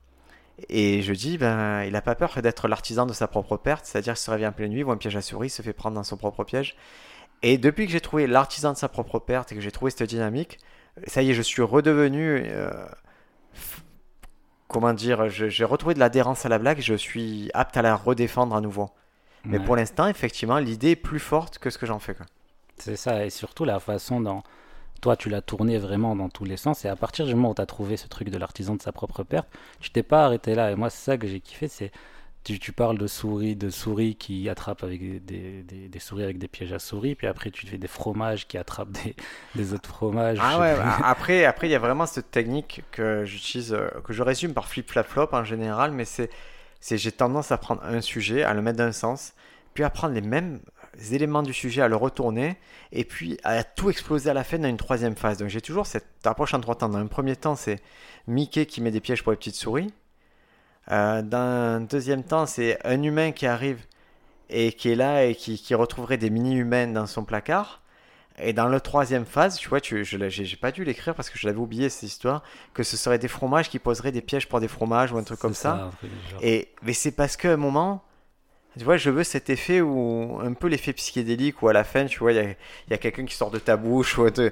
[0.70, 4.14] Et je dis, ben, il a pas peur d'être l'artisan de sa propre perte, c'est-à-dire
[4.14, 6.04] qu'il se réveille en pleine nuit, voit un piège à souris, se fait prendre dans
[6.04, 6.76] son propre piège.
[7.44, 10.04] Et depuis que j'ai trouvé l'artisan de sa propre perte et que j'ai trouvé cette
[10.10, 10.58] dynamique,
[11.08, 12.42] ça y est, je suis redevenu.
[12.46, 12.72] euh,
[14.68, 18.56] comment dire J'ai retrouvé de l'adhérence à la blague, je suis apte à la redéfendre
[18.56, 18.90] à nouveau.
[19.44, 19.66] Mais Ouais.
[19.66, 22.16] pour l'instant, effectivement, l'idée est plus forte que ce que j'en fais.
[22.78, 24.42] C'est ça, et surtout la façon dont
[25.02, 26.86] toi tu l'as tourné vraiment dans tous les sens.
[26.86, 28.92] Et à partir du moment où tu as trouvé ce truc de l'artisan de sa
[28.92, 29.48] propre perte,
[29.80, 30.72] tu t'es pas arrêté là.
[30.72, 31.68] Et moi, c'est ça que j'ai kiffé.
[31.68, 31.92] C'est
[32.44, 36.38] tu, tu parles de souris, de souris qui attrapent avec des, des- des souris avec
[36.38, 39.16] des pièges à souris, puis après tu fais des fromages qui attrapent des,
[39.56, 40.38] des autres fromages.
[40.40, 44.14] Ah ouais, bah, après, après, il y a vraiment cette technique que j'utilise, euh, que
[44.14, 46.30] je résume par flip flap flop en général, mais c'est,
[46.80, 49.34] c'est j'ai tendance à prendre un sujet, à le mettre d'un sens,
[49.74, 50.60] puis à prendre les mêmes
[51.12, 52.58] éléments du sujet, à le retourner,
[52.92, 55.38] et puis à tout exploser à la fin dans une troisième phase.
[55.38, 56.90] Donc j'ai toujours cette approche en trois temps.
[56.90, 57.82] Dans un premier temps, c'est
[58.28, 59.94] Mickey qui met des pièges pour les petites souris.
[60.92, 63.80] Euh, dans un deuxième temps, c'est un humain qui arrive
[64.50, 67.82] et qui est là et qui, qui retrouverait des mini-humains dans son placard.
[68.38, 71.40] Et dans la troisième phase, tu vois, tu, je j'ai pas dû l'écrire parce que
[71.40, 74.60] je l'avais oublié cette histoire, que ce serait des fromages qui poseraient des pièges pour
[74.60, 75.90] des fromages ou un truc comme ça.
[76.42, 78.04] Et mais c'est parce qu'à un moment,
[78.78, 82.06] tu vois, je veux cet effet où un peu l'effet psychédélique où à la fin,
[82.06, 82.56] tu vois, il
[82.90, 84.16] y a, quelqu'un qui sort de ta bouche.
[84.34, 84.52] Te...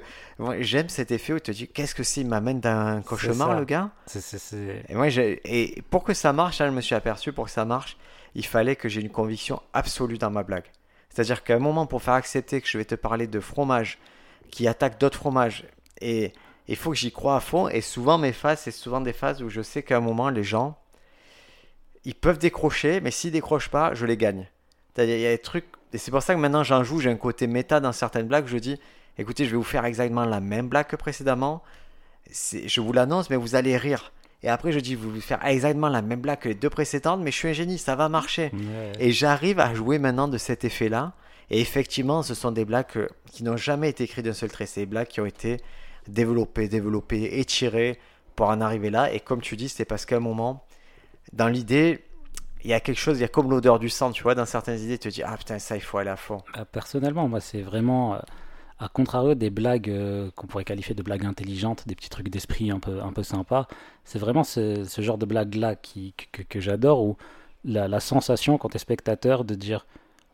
[0.60, 3.58] J'aime cet effet où tu te dis, qu'est-ce que c'est Il m'amène d'un cauchemar, ça.
[3.58, 3.90] le gars?
[4.06, 7.32] C'est- c'est- c'est- Et moi, et pour que ça marche, hein, je me suis aperçu,
[7.32, 7.96] pour que ça marche,
[8.34, 10.64] il fallait que j'ai une conviction absolue dans ma blague.
[11.10, 13.98] C'est-à-dire qu'à un moment, pour faire accepter que je vais te parler de fromage
[14.50, 15.64] qui attaque d'autres fromages,
[16.00, 16.32] et
[16.66, 17.68] il faut que j'y croie à fond.
[17.68, 20.42] Et souvent, mes phases, c'est souvent des phases où je sais qu'à un moment, les
[20.42, 20.76] gens,
[22.04, 24.46] ils peuvent décrocher, mais s'ils décrochent pas, je les gagne.
[24.98, 27.16] Il y a des trucs, et c'est pour ça que maintenant j'en joue, j'ai un
[27.16, 28.78] côté méta dans certaines blagues, je dis,
[29.18, 31.62] écoutez, je vais vous faire exactement la même blague que précédemment,
[32.30, 34.12] je vous l'annonce, mais vous allez rire.
[34.42, 37.20] Et après, je dis, vous allez faire exactement la même blague que les deux précédentes,
[37.22, 38.50] mais je suis un génie, ça va marcher.
[38.52, 38.92] Ouais.
[39.00, 41.14] Et j'arrive à jouer maintenant de cet effet-là.
[41.50, 44.66] Et effectivement, ce sont des blagues qui n'ont jamais été écrites d'un seul trait.
[44.66, 45.58] C'est des blagues qui ont été
[46.08, 47.98] développées, développées, étirées
[48.36, 49.12] pour en arriver là.
[49.12, 50.66] Et comme tu dis, c'est parce qu'à un moment,
[51.32, 52.04] dans l'idée,
[52.62, 54.46] il y a quelque chose, il y a comme l'odeur du sang, tu vois, dans
[54.46, 56.38] certaines idées, tu te dis, ah putain, ça, il faut aller à fond.
[56.56, 58.18] Euh, Personnellement, moi, c'est vraiment, euh,
[58.78, 62.70] à contrario des blagues euh, qu'on pourrait qualifier de blagues intelligentes, des petits trucs d'esprit
[62.70, 63.66] un peu, un peu sympas.
[64.04, 67.16] C'est vraiment ce, ce genre de blague-là qui, que, que j'adore, où
[67.64, 69.86] la, la sensation, quand t'es spectateur, de dire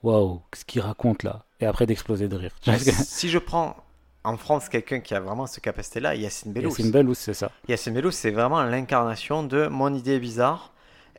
[0.02, 2.52] Waouh, qu'est-ce qu'il raconte là Et après d'exploser de rire.
[2.62, 3.76] Ce que- si je prends
[4.24, 6.70] en France quelqu'un qui a vraiment cette capacité-là, Yacine Bellous.
[6.70, 7.50] Yacine Bellous, c'est ça.
[7.68, 10.72] Yacine Bellous, c'est vraiment l'incarnation de mon idée est bizarre.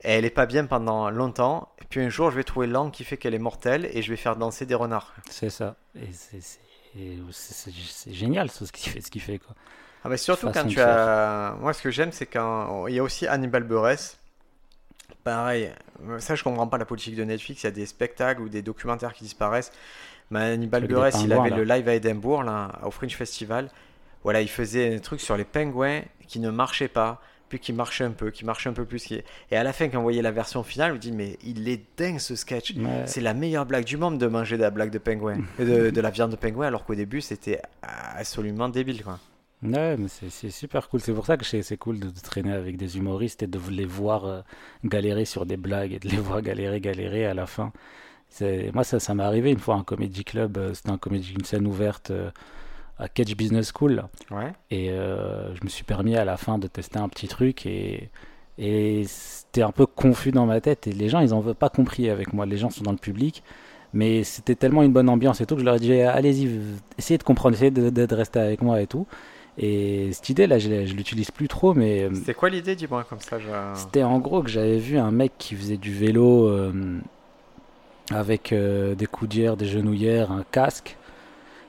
[0.03, 1.69] Et elle est pas bien pendant longtemps.
[1.81, 4.09] Et puis un jour, je vais trouver l'angle qui fait qu'elle est mortelle et je
[4.09, 5.13] vais faire danser des renards.
[5.29, 5.75] C'est ça.
[5.95, 6.09] Et
[7.31, 7.71] c'est
[8.11, 9.55] génial ce qu'il fait, ce qu'il fait quoi.
[10.03, 11.55] Ah bah surtout quand tu as...
[11.59, 12.87] Moi, ce que j'aime, c'est quand...
[12.87, 14.17] Il y a aussi Hannibal Buress.
[15.23, 15.71] Pareil,
[16.17, 17.61] ça, je comprends pas la politique de Netflix.
[17.61, 19.71] Il y a des spectacles ou des documentaires qui disparaissent.
[20.31, 21.57] Mais Hannibal Buress, il avait là.
[21.57, 23.69] le live à Édimbourg, là, au Fringe Festival.
[24.23, 28.05] Voilà, il faisait un truc sur les pingouins qui ne marchaient pas, puis qui marchaient
[28.05, 29.03] un peu, qui marchaient un peu plus.
[29.03, 31.67] qui- Et à la fin, quand on voyait la version finale, on dit Mais il
[31.67, 32.73] est dingue ce sketch.
[32.77, 33.03] Ouais.
[33.05, 36.01] C'est la meilleure blague du monde de manger de la blague de pingouin, de, de
[36.01, 39.19] la viande de pingouin, alors qu'au début, c'était absolument débile, quoi.
[39.63, 41.01] Ouais, mais c'est super cool.
[41.01, 43.85] C'est pour ça que c'est cool de, de traîner avec des humoristes et de les
[43.85, 44.41] voir euh,
[44.83, 47.71] galérer sur des blagues et de les voir galérer, galérer à la fin.
[48.73, 50.57] Moi, ça, ça m'est arrivé une fois un comédie club.
[50.57, 52.31] euh, C'était un comédie, une scène ouverte euh,
[53.01, 54.03] à Catch Business School.
[54.29, 54.53] Ouais.
[54.69, 58.09] Et euh, je me suis permis à la fin de tester un petit truc et,
[58.57, 60.87] et c'était un peu confus dans ma tête.
[60.87, 62.45] Et les gens, ils n'en veulent pas compris avec moi.
[62.45, 63.43] Les gens sont dans le public.
[63.93, 66.49] Mais c'était tellement une bonne ambiance et tout que je leur ai dit allez-y,
[66.97, 69.05] essayez de comprendre, essayez de, de- de rester avec moi et tout.
[69.57, 73.19] Et cette idée-là, je, je l'utilise plus trop, mais euh, C'était quoi l'idée, dis-moi, comme
[73.19, 73.47] ça je...
[73.75, 76.71] c'était en gros que j'avais vu un mec qui faisait du vélo euh,
[78.11, 80.97] avec euh, des coudières, des genouillères, un casque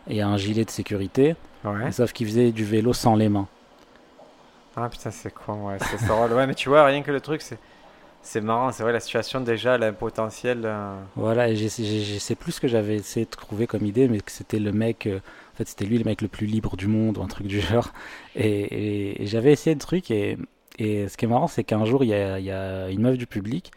[0.08, 1.36] et un gilet de sécurité.
[1.64, 1.92] Ouais.
[1.92, 3.48] Sauf qu'il faisait du vélo sans les mains.
[4.76, 6.32] Ah putain, c'est con, ouais, c'est drôle.
[6.32, 7.58] Ouais, mais tu vois, rien que le truc, c'est.
[8.24, 10.62] C'est marrant, c'est vrai, la situation déjà, elle a un potentiel.
[10.64, 14.20] euh, Voilà, et je sais plus ce que j'avais essayé de trouver comme idée, mais
[14.20, 16.86] que c'était le mec, euh, en fait c'était lui le mec le plus libre du
[16.86, 17.92] monde ou un truc du genre.
[18.36, 20.38] Et, et- et j'avais essayé le truc et,
[20.78, 23.00] et ce qui est marrant c'est qu'un jour il y a, il y a une
[23.02, 23.72] meuf du public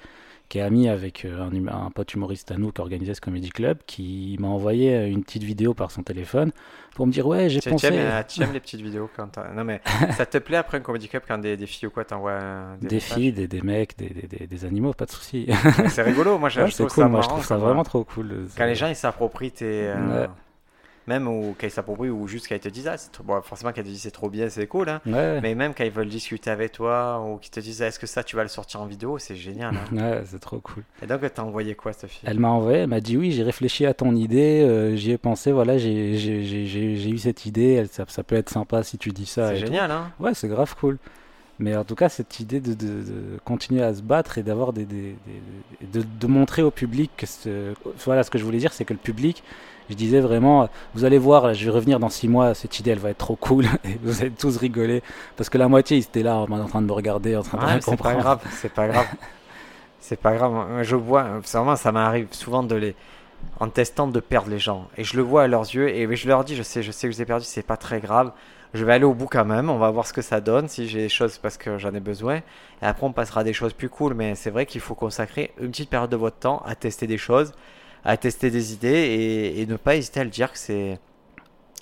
[0.55, 3.19] qui est amie avec euh, un, hum- un pote humoriste à nous qui organisait ce
[3.19, 6.51] comédie club, qui m'a envoyé euh, une petite vidéo par son téléphone
[6.95, 7.87] pour me dire ouais j'ai Tu tu pensé...
[7.87, 9.81] aimes, euh, tu aimes les petites vidéos quand Non, mais
[10.15, 13.01] ça te plaît après un comedy club quand des, des filles ou quoi t'envoient des,
[13.01, 15.47] filles, des, des mecs, des, des, animaux, pas de soucis.
[15.79, 18.05] Mais C'est rigolo, moi Ouais, je trouve cool, ça moi je trouve ça vraiment trop
[18.05, 18.47] cool.
[18.57, 19.65] Quand les gens ils s'approprient tes.
[19.89, 20.29] euh, Ouais.
[21.07, 23.23] Même ou quand ils s'approprient ou juste quand ils te disent, ah, trop...
[23.23, 25.01] bon, forcément quand ils te disent c'est trop bien, c'est cool, hein.
[25.05, 28.07] Ouais, Mais même quand ils veulent discuter avec toi ou qu'ils te disent, est-ce que
[28.07, 29.75] ça tu vas le sortir en vidéo, c'est génial.
[29.75, 29.95] hein.
[29.95, 30.83] ouais, c'est trop cool.
[31.03, 32.27] Et donc t'as envoyé quoi cette fille?
[32.27, 35.17] Elle m'a envoyé, elle m'a dit oui, j'ai réfléchi à ton idée, euh, j'y ai
[35.19, 39.25] pensé, voilà, j'ai eu cette idée, elle- ça, ça peut être sympa si tu dis
[39.27, 39.49] ça.
[39.49, 39.65] C'est tout.
[39.67, 40.97] génial, hein Ouais, c'est grave cool.
[41.57, 44.73] Mais en tout cas, cette idée de, de- de continuer à se battre et d'avoir
[44.73, 45.15] des, des-
[45.81, 47.73] des- de, de montrer au public que ce,
[48.05, 49.41] voilà, ce que je voulais dire, c'est que le public,
[49.89, 52.99] je disais vraiment, vous allez voir, je vais revenir dans six mois, cette idée, elle
[52.99, 55.03] va être trop cool, et vous allez tous rigoler,
[55.37, 57.63] parce que la moitié, ils étaient là en train de me regarder, en train de
[57.63, 59.07] Ouais, rien c'est pas grave, c'est pas grave.
[59.99, 60.83] c'est pas grave.
[60.83, 62.95] Je vois, vraiment, ça m'arrive souvent de les,
[63.59, 64.87] en testant de perdre les gens.
[64.97, 67.07] Et je le vois à leurs yeux et je leur dis, je sais, je sais
[67.07, 68.31] que je les ai perdus, c'est pas très grave.
[68.73, 70.87] Je vais aller au bout quand même, on va voir ce que ça donne, si
[70.89, 72.37] j'ai des choses parce que j'en ai besoin.
[72.81, 74.13] Et après, on passera à des choses plus cool.
[74.15, 77.17] Mais c'est vrai qu'il faut consacrer une petite période de votre temps à tester des
[77.17, 77.53] choses,
[78.05, 80.99] à tester des idées et, et ne pas hésiter à le dire que c'est.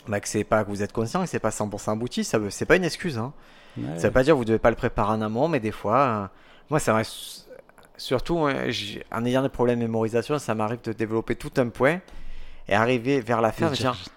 [0.07, 2.65] Bah, que c'est pas que vous êtes conscient que c'est pas 100% abouti, ça c'est
[2.65, 3.17] pas une excuse.
[3.17, 3.31] Hein.
[3.77, 3.97] Ouais.
[3.97, 5.97] Ça veut pas dire que vous devez pas le préparer en amont, mais des fois,
[5.99, 6.27] euh,
[6.69, 7.07] moi, ça m'arrive,
[7.97, 12.01] surtout j'ai- en ayant des problèmes de mémorisation, ça m'arrive de développer tout un point
[12.67, 13.67] et arriver vers la fin,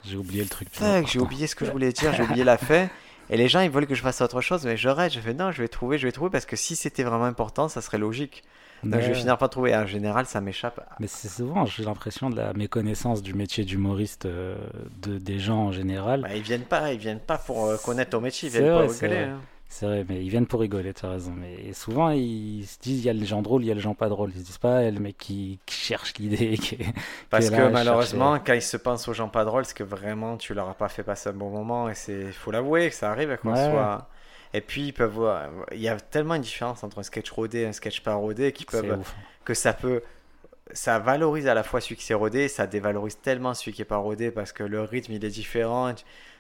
[0.05, 0.69] J'ai oublié le truc.
[1.07, 2.89] j'ai oublié ce que je voulais dire, j'ai oublié la fin.
[3.31, 5.35] Et les gens, ils veulent que je fasse autre chose, mais je reste, je fais
[5.35, 7.99] non, je vais trouver, je vais trouver, parce que si c'était vraiment important, ça serait
[7.99, 8.45] logique.
[8.85, 9.15] Donc je vais Ouais.
[9.15, 9.75] finir par trouver.
[9.75, 10.81] En général, ça m'échappe.
[11.01, 14.57] Mais c'est souvent, j'ai l'impression de la méconnaissance du métier d'humoriste euh,
[15.03, 16.23] de, des gens en général.
[16.23, 18.87] Bah, ils viennent pas, ils viennent pas pour euh, connaître ton métier, ils viennent vrai,
[18.87, 19.25] pas rigoler.
[19.25, 19.41] hein.
[19.69, 21.33] C'est vrai, mais ils viennent pour rigoler, tu as raison.
[21.37, 23.81] Mais souvent, ils se disent, il y a les gens drôles, il y a les
[23.81, 24.31] gens pas drôles.
[24.35, 26.57] Ils se disent pas, a le mec qui, qui cherche l'idée.
[26.59, 26.79] Qui...
[27.31, 30.55] Parce que malheureusement, quand ils se pensent aux gens pas drôles, c'est que vraiment tu
[30.55, 33.37] leur as pas fait passer un bon moment et c'est, faut l'avouer que ça arrive
[33.43, 33.53] quoi.
[33.53, 33.71] Ouais.
[33.71, 34.09] Soit...
[34.55, 37.61] Et puis ils peuvent voir, il y a tellement une différence entre un sketch rodé
[37.61, 38.99] et un sketch pas rodé qui peuvent,
[39.45, 40.03] que ça peut,
[40.73, 43.83] ça valorise à la fois celui qui s'est rodé, et ça dévalorise tellement celui qui
[43.83, 45.93] est pas rodé parce que le rythme il est différent.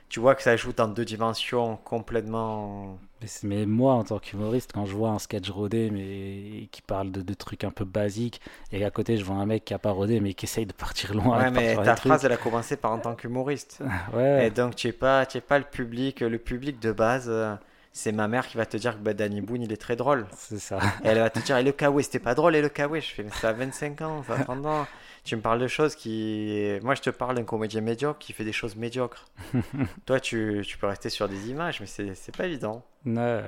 [0.08, 2.98] Tu- vois que ça joue dans deux dimensions complètement.
[3.42, 7.22] Mais, moi, en tant qu'humoriste, quand je vois un sketch rodé, mais qui parle de,
[7.22, 8.40] de trucs un peu basiques,
[8.70, 10.72] et à côté, je vois un mec qui a pas rodé, mais qui essaye de
[10.72, 11.38] partir loin.
[11.40, 13.80] Ouais, mais ta phrase elle a commencé par en tant qu'humoriste.
[14.12, 14.46] Ouais.
[14.46, 17.30] Et donc tu es pas, tu es pas le public, le public de base.
[17.96, 20.26] C'est ma mère qui va te dire que bah, Danny Boone, il est très drôle.
[20.36, 20.78] C'est ça.
[21.02, 23.00] Et elle va te dire, et le Kawaii, c'était pas drôle, et le Kawaii.
[23.00, 24.86] Je fais, mais ça a 25 ans, ça a 30 ans.
[25.24, 26.78] Tu me parles de choses qui.
[26.82, 29.24] Moi, je te parle d'un comédien médiocre qui fait des choses médiocres.
[30.04, 32.84] Toi, tu, tu peux rester sur des images, mais c'est c'est pas évident.
[33.06, 33.42] Ouais.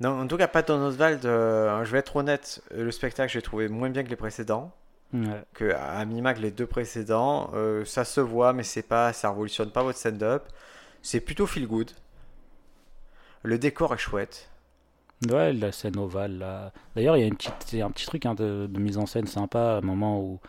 [0.00, 3.68] Non, en tout cas, Patton Oswald, euh, je vais être honnête, le spectacle, j'ai trouvé
[3.68, 4.72] moins bien que les précédents.
[5.12, 5.44] Ouais.
[5.54, 7.52] que à que les deux précédents.
[7.54, 10.42] Euh, ça se voit, mais c'est pas, ça révolutionne pas votre stand-up.
[11.00, 11.92] C'est plutôt feel good.
[13.44, 14.50] Le décor est chouette.
[15.30, 16.38] Ouais, la scène ovale.
[16.38, 16.72] Là.
[16.96, 19.26] D'ailleurs, il y a une petite, un petit truc hein, de, de mise en scène
[19.26, 20.40] sympa, un moment où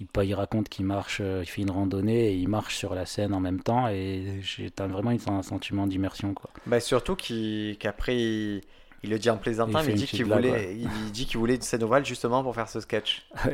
[0.00, 3.06] il, il raconte qu'il marche, euh, il fait une randonnée et il marche sur la
[3.06, 6.50] scène en même temps et j'ai vraiment un sentiment d'immersion quoi.
[6.66, 8.62] Bah, surtout qu'après, il,
[9.04, 11.56] il le dit en plaisantant, Il mais il dit qu'il voulait, il dit qu'il voulait
[11.56, 13.26] une scène ovale justement pour faire ce sketch.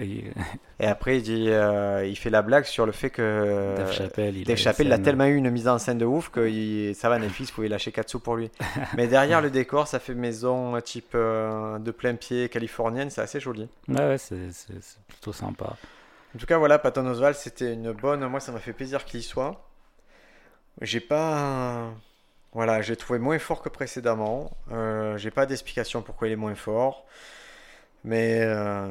[0.80, 4.36] Et après, il dit, euh, il fait la blague sur le fait que Dave Chappelle,
[4.36, 6.04] il a Dave une Chappelle il a scène- tellement eu une mise en scène de
[6.04, 8.50] ouf que il- ça va, Netflix pouvait lâcher 4 sous pour lui.
[8.96, 13.20] Mais derrière le décor, ça fait maison euh, type euh, de plein pied californienne, c'est
[13.22, 13.68] assez joli.
[13.88, 14.36] Ouais, ouais, c'est
[15.08, 15.76] plutôt sympa.
[16.34, 18.24] En tout cas, voilà, Patton Oswalt, c'était une bonne.
[18.28, 19.64] Moi, ça m'a fait plaisir qu'il y soit.
[20.82, 21.90] J'ai pas.
[22.52, 24.50] Voilà, j'ai trouvé moins fort que précédemment.
[24.72, 27.04] Euh, j'ai pas d'explication pourquoi il est moins fort.
[28.04, 28.88] Mais euh,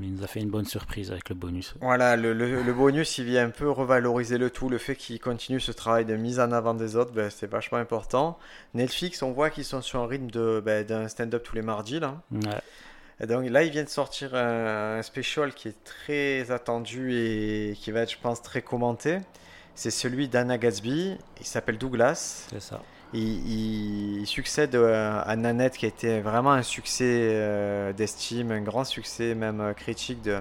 [0.00, 1.74] il nous a fait une bonne surprise avec le bonus.
[1.80, 4.68] voilà, le, le- le bonus, il vient un peu revaloriser le tout.
[4.68, 7.78] Le fait qu'il continue ce travail de mise en avant des autres, ben, c'est vachement
[7.78, 8.38] important.
[8.74, 11.98] Netflix, on voit qu'ils sont sur un rythme de, ben, d'un stand-up tous les mardis.
[12.00, 12.20] Là.
[12.32, 12.40] Ouais,
[13.20, 17.74] Et donc là, ils viennent de sortir un, un special qui est très attendu et
[17.80, 19.18] qui va être, je pense, très commenté.
[19.74, 21.16] C'est celui d'Anna Gatsby.
[21.40, 22.46] Il s'appelle Douglas.
[22.50, 22.82] c'est ça.
[23.14, 28.84] Il, succède euh, à Nanette, qui a été vraiment un succès euh, d'estime, un grand
[28.84, 30.40] succès même euh, critique de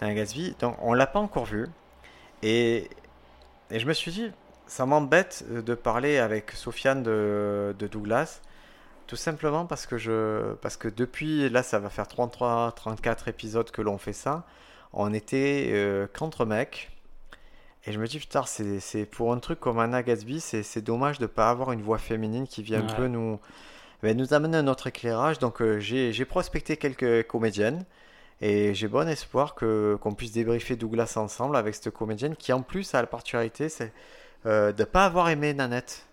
[0.00, 0.54] d'Anna Gatsby.
[0.60, 1.66] Donc on l'a pas encore vu.
[2.42, 2.88] Et,
[3.70, 4.30] et je me suis dit,
[4.66, 8.40] ça m'embête de parler avec Sofiane de, de Douglas.
[9.08, 13.70] Tout simplement parce que je parce que depuis là ça va faire 33 34 épisodes
[13.72, 14.44] que l'on fait ça.
[14.92, 16.90] On était euh, qu'entre mecs.
[17.86, 21.26] Et je me dis putain c'est pour un truc comme Anna Gatsby, c'est dommage de
[21.26, 23.40] pas avoir une voix féminine qui vient un peu nous
[24.02, 25.38] ben, nous amener un autre éclairage.
[25.38, 27.84] Donc euh, j'ai prospecté quelques comédiennes
[28.42, 32.94] et j'ai bon espoir qu'on puisse débriefer Douglas ensemble avec cette comédienne qui en plus
[32.94, 33.92] a la particularité c'est
[34.46, 36.06] euh, de pas avoir aimé Nanette.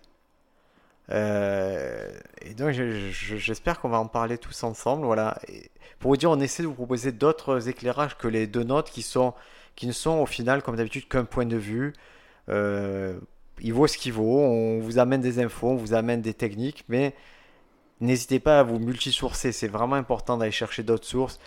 [1.10, 2.10] Euh,
[2.42, 5.04] et donc je- je- j'espère qu'on va en parler tous ensemble.
[5.06, 5.38] Voilà.
[5.48, 8.90] Et pour vous dire, on essaie de vous proposer d'autres éclairages que les deux notes
[8.90, 9.32] qui sont
[9.78, 11.92] qui ne sont au final comme d'habitude qu'un point de vue.
[12.48, 13.16] Euh,
[13.60, 14.40] il vaut ce qu'il vaut.
[14.40, 17.14] On vous amène des infos, on vous amène des techniques, mais
[18.00, 19.52] n'hésitez pas à vous multisourcer.
[19.52, 21.38] C'est vraiment important d'aller chercher d'autres sources.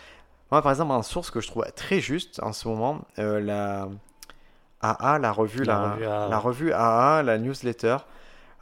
[0.50, 3.88] Moi, par exemple, en source que je trouve très juste en ce moment, euh, la
[4.80, 6.28] AA, la revue, La la, revue AA.
[6.28, 7.98] la revue AA, la newsletter.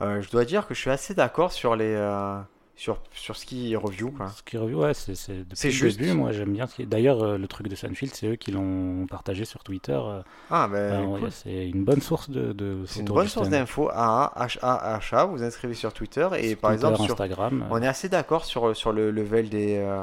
[0.01, 2.41] euh, je dois dire que je suis assez d'accord sur les euh,
[2.81, 4.11] sur sur ce qui review.
[4.11, 4.29] Quoi.
[4.31, 5.99] Ce qui revient, ouais, c'est c'est juste.
[6.01, 6.15] début.
[6.15, 6.67] Moi, j'aime bien.
[6.79, 9.93] D'ailleurs, euh, le truc de Sunfield, c'est eux qui l'ont partagé sur Twitter.
[10.03, 11.31] euh, Ah ben, cool.
[11.31, 12.53] c'est une bonne source de.
[12.55, 15.27] de c'est une bonne source d'infos AA, H-A-H-A.
[15.27, 17.67] Vous inscrivez sur Twitter et Sur par Twitter, exemple sur Instagram.
[17.71, 20.03] On est assez d'accord sur, sur le level des, euh,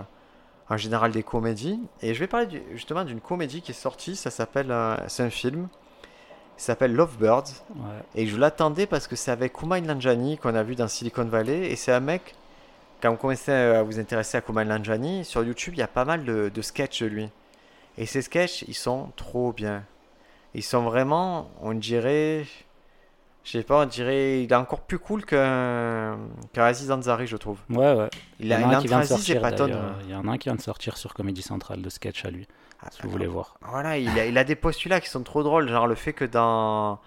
[0.69, 1.79] en général des comédies.
[2.03, 4.15] Et je vais parler du- justement d'une comédie qui est sortie.
[4.15, 5.67] Ça s'appelle, euh, c'est un film.
[6.59, 7.43] Il s'appelle Lovebirds.
[7.71, 8.03] Ouais.
[8.13, 11.71] Et je l'attendais parce que c'est avec Kumail Nanjiani qu'on a vu dans Silicon Valley.
[11.71, 12.35] Et c'est un mec,
[13.01, 16.05] quand vous commencez à vous intéresser à Kumail Nanjiani, sur YouTube, il y a pas
[16.05, 17.29] mal de, de sketchs de lui.
[17.97, 19.83] Et ces sketchs, ils sont trop bien.
[20.53, 22.45] Ils sont vraiment, on dirait,
[23.43, 26.17] je sais pas, on dirait, il est encore plus cool qu'un
[26.53, 27.59] qu'un Aziz Ansari, je trouve.
[27.69, 28.09] Ouais, ouais.
[28.39, 29.77] Il a en une un qui vient de Aziz et sortir.
[30.05, 32.31] Il y en a un qui vient de sortir sur Comédie Centrale de sketch à
[32.31, 32.47] lui,
[32.81, 33.55] Ah, si vous voulez voir.
[33.61, 36.25] Voilà, il a, il a des postulats qui sont trop drôles, genre le fait que
[36.25, 36.99] dans,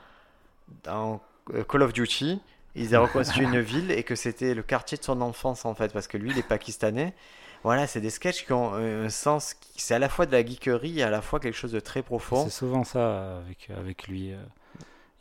[0.84, 1.20] dans
[1.54, 2.40] euh, Call of Duty,
[2.74, 5.92] ils aient reconstruit une ville et que c'était le quartier de son enfance en fait,
[5.92, 7.14] parce que lui, il est pakistanais.
[7.62, 11.00] Voilà, c'est des sketchs qui ont un sens, c'est à la fois de la geekerie
[11.00, 12.44] et à la fois quelque chose de très profond.
[12.44, 14.32] C'est souvent ça euh, avec, avec lui.
[14.32, 14.36] euh.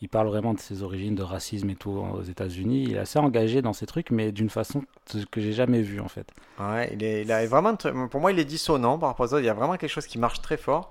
[0.01, 2.86] Il parle vraiment de ses origines de racisme et tout aux États-Unis.
[2.88, 4.84] Il est assez engagé dans ces trucs, mais d'une façon
[5.30, 6.32] que j'ai jamais vue en fait.
[6.57, 9.43] Ouais, il est, il a vraiment, pour moi, il est dissonant par rapport aux autres.
[9.43, 10.89] Il y a vraiment quelque chose qui marche très fort.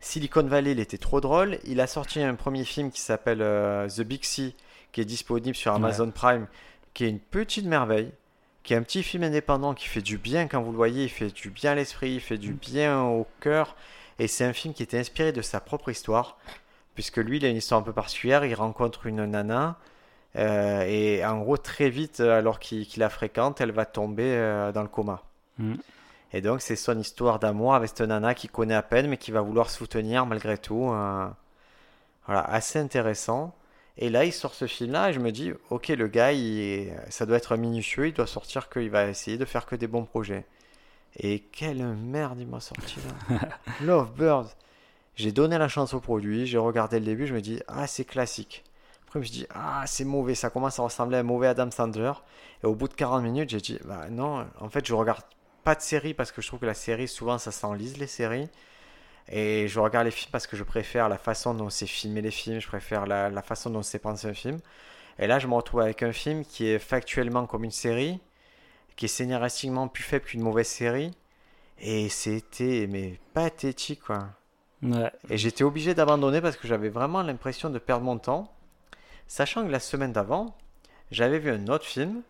[0.00, 1.58] Silicon Valley, il était trop drôle.
[1.64, 4.54] Il a sorti un premier film qui s'appelle euh, The Big Sea,
[4.92, 6.46] qui est disponible sur Amazon Prime,
[6.94, 8.12] qui est une petite merveille,
[8.62, 11.04] qui est un petit film indépendant qui fait du bien quand vous le voyez.
[11.04, 13.74] Il fait du bien à l'esprit, il fait du bien au cœur.
[14.18, 16.36] Et c'est un film qui était inspiré de sa propre histoire,
[16.94, 18.44] puisque lui, il a une histoire un peu particulière.
[18.44, 19.76] Il rencontre une nana.
[20.36, 24.82] euh, et en gros, très vite, alors qu'il la fréquente, elle va tomber euh, dans
[24.82, 25.22] le coma.
[25.58, 25.74] Mm.
[26.32, 29.30] Et donc, c'est son histoire d'amour avec cette nana qu'il connaît à peine, mais qui
[29.32, 30.90] va vouloir soutenir malgré tout.
[30.92, 31.26] euh,
[32.26, 33.54] Voilà, assez intéressant.
[34.00, 37.26] Et là, il sort ce film-là et je me dis, ok, le gars, il ça
[37.26, 40.46] doit être minutieux, il doit sortir qu'il va essayer de faire que des bons projets.
[41.18, 42.96] Et quelle merde il m'a sorti
[43.28, 43.38] là.
[43.82, 44.48] Lovebird.
[45.16, 48.06] J'ai donné la chance au produit, j'ai regardé le début, je me dis, ah, c'est
[48.06, 48.64] classique.
[49.02, 51.70] Après, je me dis, ah, c'est mauvais, ça commence à ressembler à un mauvais Adam
[51.70, 52.12] Sandler.
[52.62, 55.24] Et au bout de 40 minutes, j'ai dit, bah non, en fait, je regarde
[55.62, 58.48] pas de série parce que je trouve que la série, souvent, ça s'enlise les séries.
[59.28, 62.30] Et je regarde les films parce que je préfère la façon dont c'est filmé les
[62.30, 64.58] films, je préfère la, la façon dont c'est pensé un film.
[65.18, 68.20] Et là, je me retrouve avec un film qui est factuellement comme une série,
[68.96, 71.12] qui est scénaristiquement plus faible qu'une mauvaise série.
[71.78, 74.28] Et c'était mais pathétique quoi.
[74.82, 75.10] Ouais.
[75.28, 78.52] Et j'étais obligé d'abandonner parce que j'avais vraiment l'impression de perdre mon temps.
[79.28, 80.56] Sachant que la semaine d'avant,
[81.10, 82.22] j'avais vu un autre film,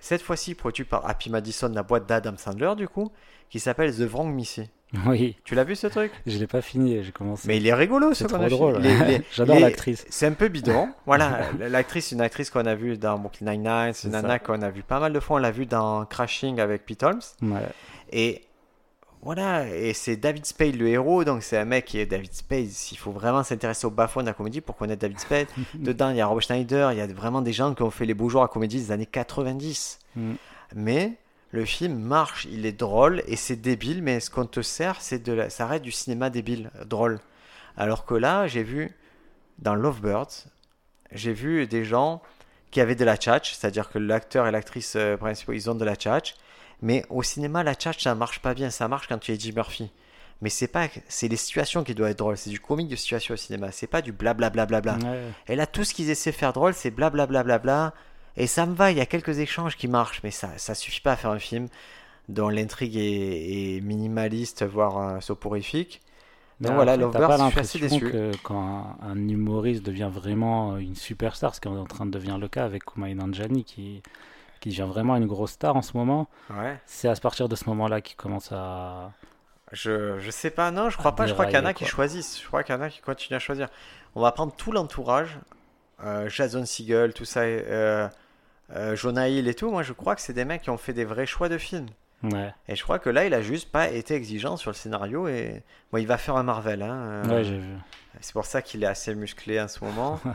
[0.00, 3.12] cette fois-ci produit par Happy Madison, la boîte d'Adam Sandler du coup,
[3.50, 4.70] qui s'appelle The Wrong Missy.
[5.06, 6.12] Oui, Tu l'as vu ce truc?
[6.26, 7.46] Je l'ai pas fini, j'ai commencé.
[7.46, 8.82] Mais il est rigolo ce trop drôle.
[9.32, 10.04] J'adore l'actrice.
[10.10, 10.88] C'est un peu bidon.
[11.06, 14.62] Voilà, l'actrice, c'est une actrice qu'on a vue dans Brooklyn Nine-Nine, c'est une nana qu'on
[14.62, 15.36] a vu pas mal de fois.
[15.36, 17.20] On l'a vue dans Crashing avec Pete Holmes.
[17.42, 17.60] Ouais.
[18.12, 18.42] Et
[19.22, 22.68] voilà, et c'est David Spade le héros, donc c'est un mec qui est David Spade.
[22.92, 25.46] Il faut vraiment s'intéresser au bas-fond de la comédie pour connaître David Spade.
[25.74, 28.06] Dedans, il y a Rob Schneider, il y a vraiment des gens qui ont fait
[28.06, 29.98] les beaux jours à comédie des années 90.
[30.16, 30.32] Mm.
[30.74, 31.12] Mais
[31.52, 35.22] le film marche, il est drôle et c'est débile, mais ce qu'on te sert, c'est
[35.22, 35.50] de la...
[35.50, 37.20] ça reste du cinéma débile, drôle.
[37.76, 38.92] Alors que là, j'ai vu
[39.58, 40.46] dans Lovebirds,
[41.12, 42.22] j'ai vu des gens
[42.70, 45.84] qui avaient de la tchatch, c'est-à-dire que l'acteur et l'actrice euh, principaux, ils ont de
[45.84, 46.34] la tchatch.
[46.82, 48.70] Mais au cinéma, la tchatch, ça marche pas bien.
[48.70, 49.90] Ça marche quand tu es Eddie Murphy.
[50.40, 52.38] Mais c'est pas, c'est les situations qui doivent être drôles.
[52.38, 53.72] C'est du comique de situation au cinéma.
[53.72, 54.64] C'est pas du blablabla.
[54.66, 55.10] Bla, bla, bla.
[55.10, 55.20] Ouais.
[55.48, 57.42] Et là, tout ce qu'ils essaient de faire drôle, c'est blablabla.
[57.42, 57.94] Bla, bla, bla.
[58.36, 58.90] Et ça me va.
[58.90, 61.38] Il y a quelques échanges qui marchent, mais ça, ça suffit pas à faire un
[61.38, 61.68] film
[62.28, 66.00] dont l'intrigue est, est minimaliste, voire euh, soporifique.
[66.60, 68.00] Donc voilà, pas je suis assez déçu.
[68.10, 72.10] que quand un, un humoriste devient vraiment une superstar, ce qui est en train de
[72.10, 74.02] devenir le cas avec Kumail Nanjiani, qui,
[74.60, 76.78] qui devient vraiment une grosse star en ce moment, Ouais.
[76.84, 79.10] c'est à partir de ce moment-là qu'il commence à.
[79.72, 81.26] Je, je sais pas, non, je crois pas.
[81.26, 82.38] Je crois qu'il y en a qui choisissent.
[82.42, 83.68] Je crois qu'il y en a qui continuent à choisir.
[84.14, 85.38] On va prendre tout l'entourage,
[86.04, 88.06] euh, Jason Segel, tout ça, euh,
[88.74, 89.70] euh, Jonah Hill et tout.
[89.70, 91.88] Moi, je crois que c'est des mecs qui ont fait des vrais choix de films.
[92.22, 95.26] Ouais, Et je crois que là, il a juste pas été exigeant sur le scénario.
[95.28, 96.82] Et bon, il va faire un Marvel.
[96.82, 97.74] Hein, euh, ouais j'ai vu.
[98.20, 100.20] c'est pour ça qu'il est assez musclé en ce moment.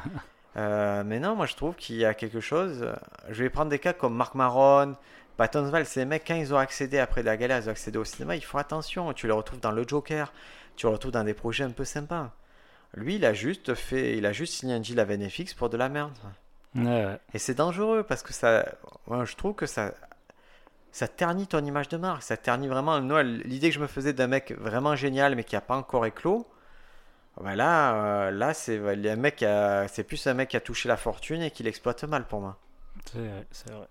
[0.58, 2.90] Euh, mais non, moi je trouve qu'il y a quelque chose.
[3.28, 4.96] Je vais prendre des cas comme Marc Maron,
[5.36, 8.06] Patton c'est des mecs, quand ils ont accédé après la galère, ils ont accédé au
[8.06, 9.12] cinéma, ils font attention.
[9.12, 10.32] Tu les retrouves dans le Joker,
[10.78, 12.32] tu les retrouves dans des projets un peu sympas.
[12.96, 15.90] Lui, il a juste fait, il a juste signé un deal Netflix pour de la
[15.90, 16.14] merde.
[16.76, 17.18] Ouais.
[17.34, 18.66] Et c'est dangereux parce que ça,
[19.08, 19.94] moi, je trouve que ça,
[20.92, 22.24] ça ternit ton image de marque.
[22.24, 23.02] Ça ternit vraiment.
[23.02, 26.06] Moi, l'idée que je me faisais d'un mec vraiment génial mais qui a pas encore
[26.06, 26.48] éclos.
[27.38, 29.44] Voilà, euh, là c'est un mec,
[29.90, 32.58] c'est plus un mec qui a touché la fortune et qui l'exploite mal pour moi.
[33.12, 33.88] C'est vrai, c'est vrai.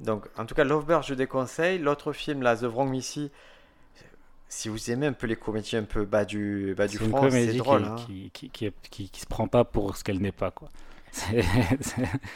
[0.00, 1.78] Donc, en tout cas, Lovebird, je déconseille.
[1.78, 3.30] L'autre film, là, The Wrong Missy,
[4.48, 7.54] si vous aimez un peu les comédies un peu bas du, bas du front, c'est
[7.54, 7.82] drôle.
[7.94, 8.30] qui, hein.
[8.32, 10.68] qui, qui, qui- qui se prend pas pour ce qu'elle n'est pas, quoi.
[11.12, 11.44] C'est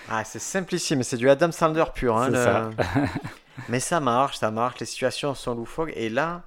[0.08, 2.16] Ah, simplissime, c'est du Adam Sandler pur.
[2.16, 2.70] Hein, C'est le- ça.
[3.68, 5.92] Mais ça marche, ça marche, les situations sont loufoques.
[5.94, 6.42] Et là,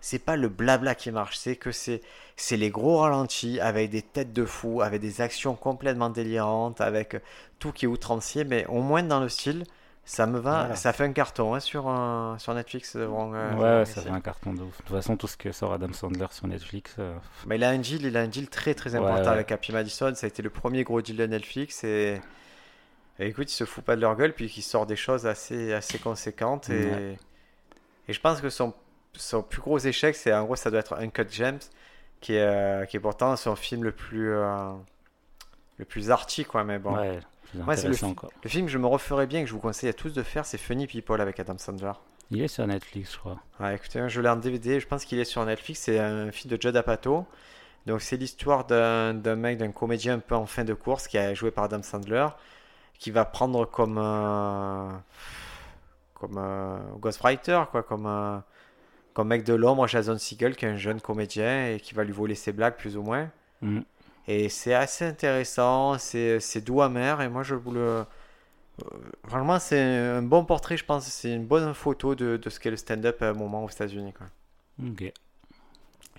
[0.00, 2.00] c'est pas le blabla qui marche, c'est que c'est
[2.36, 7.16] c'est les gros ralentis avec des têtes de fou, avec des actions complètement délirantes, avec
[7.58, 9.64] tout qui est outrancier, mais au moins dans le style,
[10.08, 10.60] ça me va.
[10.60, 10.76] Voilà.
[10.76, 12.94] Ça fait un carton hein, sur, un- sur Netflix.
[12.96, 14.78] euh, Wrong, euh, ouais, Wrong ouais, ça fait un carton de ouf.
[14.78, 17.14] De toute façon, tout ce que sort Adam Sandler sur Netflix, euh,
[17.46, 19.28] Mais il a un deal, il a un deal très très important ouais.
[19.28, 20.14] avec Happy Madison.
[20.14, 22.20] Ça a été le premier gros deal de Netflix et,
[23.18, 25.72] et écoute, il se fout pas de leur gueule puis il sort des choses assez
[25.74, 27.18] assez conséquentes et, Ouais.
[28.08, 28.72] et je pense que son
[29.14, 31.58] son plus gros échec, c'est en gros ça doit être Uncut Gems
[32.20, 34.72] qui est euh, qui est pourtant son film le plus euh,
[35.78, 36.62] le plus arty quoi.
[36.64, 36.94] Mais bon,
[37.54, 38.30] ouais, c'est le intéressant, fi- quoi.
[38.42, 40.44] le film que je me referais bien que je vous conseille à tous de faire,
[40.46, 41.92] c'est Funny People avec Adam Sandler.
[42.30, 43.38] Il est sur Netflix, je crois.
[43.60, 46.54] Ouais, écoutez, je l'ai en DVD, je pense qu'il est sur Netflix, c'est un film
[46.56, 47.24] de Judd Apatow.
[47.86, 51.34] Donc c'est l'histoire d'un mec, d'un comédien un peu en fin de course qui a
[51.34, 52.26] joué par Adam Sandler,
[52.98, 54.90] qui va prendre comme euh,
[56.14, 58.38] comme euh, Ghostwriter, quoi, comme euh,
[59.14, 62.12] comme mec de l'ombre Jason Segel, qui est un jeune comédien et qui va lui
[62.12, 63.30] voler ses blagues plus ou moins.
[63.62, 63.80] Mm.
[64.28, 68.04] Et c'est assez intéressant, c'est doux amer et moi je vous le euh,
[69.24, 71.06] Vraiment, c'est un bon portrait, je pense.
[71.06, 74.12] C'est une bonne photo de, de ce qu'est le stand-up à un moment aux États-Unis.
[74.12, 74.26] quoi.
[74.82, 75.12] Ok.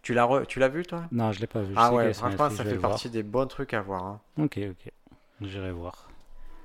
[0.01, 1.03] Tu l'as re- tu l'as vu, toi?
[1.11, 1.73] Non, je l'ai pas vu.
[1.77, 2.91] Ah ouais, franchement, ça fait voir.
[2.91, 4.03] partie des bons trucs à voir.
[4.03, 4.19] hein.
[4.37, 4.91] Ok, ok.
[5.41, 6.07] J'irai voir.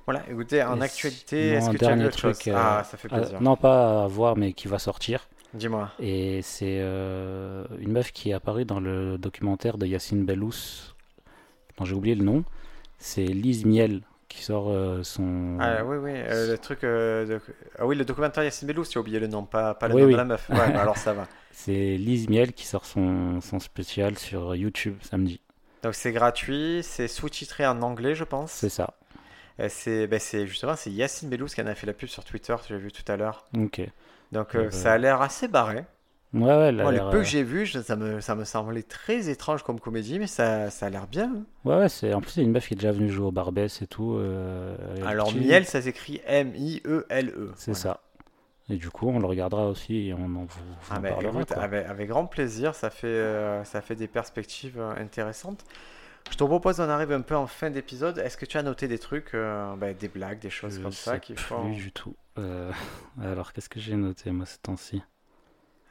[0.05, 2.37] Voilà, écoutez, en actualité, est-ce que tu as vu autre chose?
[2.37, 3.41] truc, euh, Ah, ça fait Ah, plaisir.
[3.41, 5.27] non, pas à voir, mais qui va sortir.
[5.53, 5.89] Dis-moi.
[5.99, 10.92] Et c'est euh, une meuf qui est apparue dans le documentaire de Yacine Bellous,
[11.77, 12.43] dont j'ai oublié le nom.
[12.97, 15.57] C'est Lise Miel qui sort euh, son.
[15.59, 16.83] Ah oui, oui, euh, le truc.
[16.83, 17.41] euh, de-
[17.77, 20.07] Ah oui, le documentaire Yacine Bellous, j'ai oublié le nom, pas, pas le Oui, nom
[20.07, 20.13] oui.
[20.13, 20.49] de la meuf.
[20.49, 21.27] Ouais, bah alors ça va.
[21.51, 25.39] C'est Lise Miel qui sort son, son spécial sur YouTube samedi.
[25.83, 28.51] Donc c'est gratuit, c'est sous-titré en anglais, je pense.
[28.51, 28.93] C'est ça.
[29.69, 32.77] C'est ben, justement c'est Yacine Bellous qui en a fait la pub sur Twitter, j'ai
[32.77, 33.45] vu tout à l'heure.
[33.55, 33.81] Ok.
[34.31, 35.85] Donc ça a l'air assez barré.
[36.33, 39.61] Ouais, Moi, l'air, peu euh, que j'ai je- ça me, ça me semblait très étrange
[39.63, 41.25] comme comédie, mais ça, ça a l'air bien.
[41.31, 41.43] hein.
[41.63, 42.13] Ouais, ouais, c'est...
[42.13, 44.15] en plus, c'est une meuf qui est déjà venue jouer au Barbès et tout.
[44.17, 44.75] euh,
[45.05, 45.41] Alors petite.
[45.45, 47.51] Miel, ça s'écrit M-I-E-L-E.
[47.55, 47.79] C'est Voilà.
[47.79, 47.99] ça.
[48.69, 51.13] Et du coup, on le regardera aussi et on en vous, vous Ah en ben,
[51.13, 51.41] parlera.
[51.41, 55.65] écoute, avec, avec grand plaisir, ça fait, euh, ça fait des perspectives intéressantes.
[56.31, 58.17] Je te propose d'en arriver un peu en fin d'épisode.
[58.17, 60.93] Est-ce que tu as noté des trucs, euh, ben, des blagues, des choses Je comme
[60.93, 61.69] ça sais qui plus font...
[61.69, 62.15] du tout.
[63.21, 65.03] Alors, qu'est-ce que j'ai noté, moi, ce temps-ci?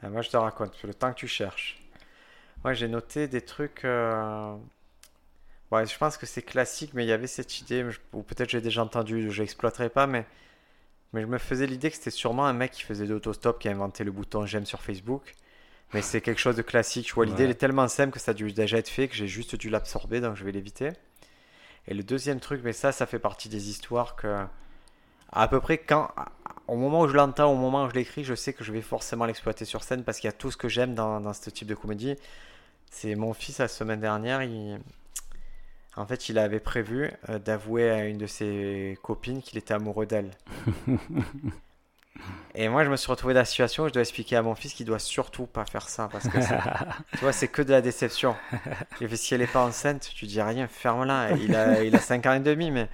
[0.09, 1.81] Moi, je te raconte, le temps que tu cherches.
[2.63, 3.85] Moi, j'ai noté des trucs...
[3.85, 4.55] euh,
[5.71, 7.83] Ouais, je pense que c'est classique, mais il y avait cette idée,
[8.13, 10.25] ou peut-être j'ai déjà entendu, je n'exploiterai pas, mais...
[11.13, 13.69] mais je me faisais l'idée que c'était sûrement un mec qui faisait de l'autostop qui
[13.69, 15.33] a inventé le bouton j'aime sur Facebook.
[15.93, 17.07] Mais c'est quelque chose de classique.
[17.09, 17.43] Je vois l'idée, Ouais.
[17.45, 19.69] elle est tellement simple que ça a dû déjà être fait que j'ai juste dû
[19.69, 20.91] l'absorber, donc je vais l'éviter.
[21.87, 24.45] Et le deuxième truc, mais ça, ça fait partie des histoires que,
[25.31, 26.11] à peu près quand,
[26.67, 28.81] au moment où je l'entends, au moment où je l'écris, je sais que je vais
[28.81, 31.49] forcément l'exploiter sur scène parce qu'il y a tout ce que j'aime dans, dans ce
[31.49, 32.15] type de comédie.
[32.89, 34.79] C'est mon fils la semaine dernière, il,
[35.95, 40.05] en fait, il avait prévu euh, d'avouer à une de ses copines qu'il était amoureux
[40.05, 40.31] d'elle.
[42.55, 44.53] Et moi, je me suis retrouvé dans la situation où je dois expliquer à mon
[44.55, 46.37] fils qu'il doit surtout pas faire ça parce que
[47.11, 48.35] tu vois, c'est que de la déception.
[48.99, 51.31] J'ai fait si elle est pas enceinte, tu dis rien, ferme-la.
[51.31, 52.87] Il a, il a 5 ans et demi, mais,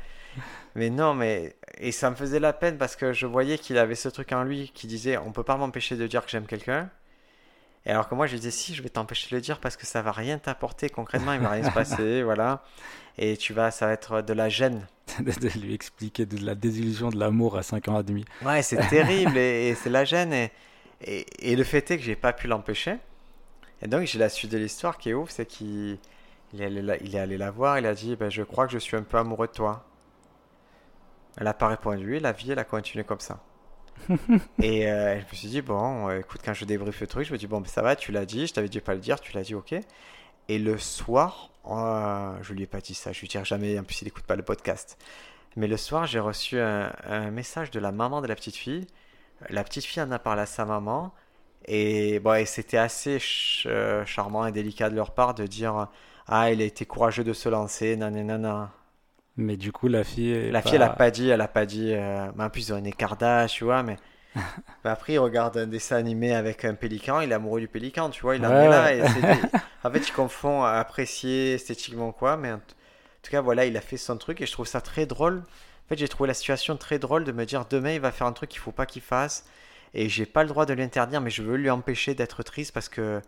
[0.76, 3.96] mais non, mais et ça me faisait la peine parce que je voyais qu'il avait
[3.96, 6.90] ce truc en lui qui disait on peut pas m'empêcher de dire que j'aime quelqu'un.
[7.86, 9.78] Et alors que moi, je lui disais si, je vais t'empêcher de le dire parce
[9.78, 12.64] que ça va rien t'apporter concrètement, il va rien se passer, voilà.
[13.18, 14.86] Et tu vas, ça va être de la gêne.
[15.20, 18.26] de, lui expliquer de la désillusion de l'amour à 5 ans et demi.
[18.44, 20.34] Ouais, c'est terrible et, et c'est la gêne.
[20.34, 20.52] Et,
[21.02, 22.98] et, et le fait est que j'ai pas pu l'empêcher.
[23.82, 25.98] Et donc, j'ai la suite de l'histoire qui est ouf c'est qu'il
[26.54, 28.66] il est, allé la, il est allé la voir, il a dit ben, Je crois
[28.66, 29.86] que je suis un peu amoureux de toi.
[31.38, 33.44] Elle n'a pas répondu, la vie, elle a continué comme ça.
[34.62, 37.34] et euh, je me suis dit Bon, euh, écoute, quand je débriefe le truc, je
[37.34, 39.20] me dis Bon, ben, ça va, tu l'as dit, je t'avais dit pas le dire,
[39.20, 39.76] tu l'as dit, ok.
[40.50, 43.84] Et le soir, euh, je lui ai pas dit ça, je lui dirai jamais, en
[43.84, 44.98] plus, il écoute pas le podcast.
[45.56, 48.88] Mais le soir, j'ai reçu un, un message de la maman de la petite fille.
[49.50, 51.14] La petite fille en a parlé à sa maman.
[51.66, 55.88] Et, bon, et c'était assez ch- euh, charmant et délicat de leur part de dire
[56.28, 58.72] Ah, il a été courageux de se lancer, nanana.
[59.42, 60.52] Mais du coup, la fille.
[60.52, 61.94] La fille, elle a pas dit, elle a pas dit.
[61.94, 63.84] euh, mais en plus, ils ont un écart d'âge, tu vois.
[63.84, 63.96] Mais,
[64.36, 64.42] mais
[64.90, 68.22] après, il regarde un dessin animé avec un pélican, il est amoureux du pélican, tu
[68.22, 68.36] vois.
[68.36, 68.84] Il en Ouais, est là.
[68.84, 68.98] ouais.
[69.00, 72.36] Et c'est- en fait, il confond apprécier esthétiquement quoi.
[72.36, 72.60] Mais en, en
[73.22, 75.38] tout cas, voilà, il a fait son truc et je trouve ça très drôle.
[75.86, 78.28] En fait, j'ai trouvé la situation très drôle de me dire demain, il va faire
[78.28, 79.46] un truc qu'il faut pas qu'il fasse.
[79.94, 82.90] Et j'ai pas le droit de l'interdire, mais je veux lui empêcher d'être triste parce
[82.90, 83.22] que.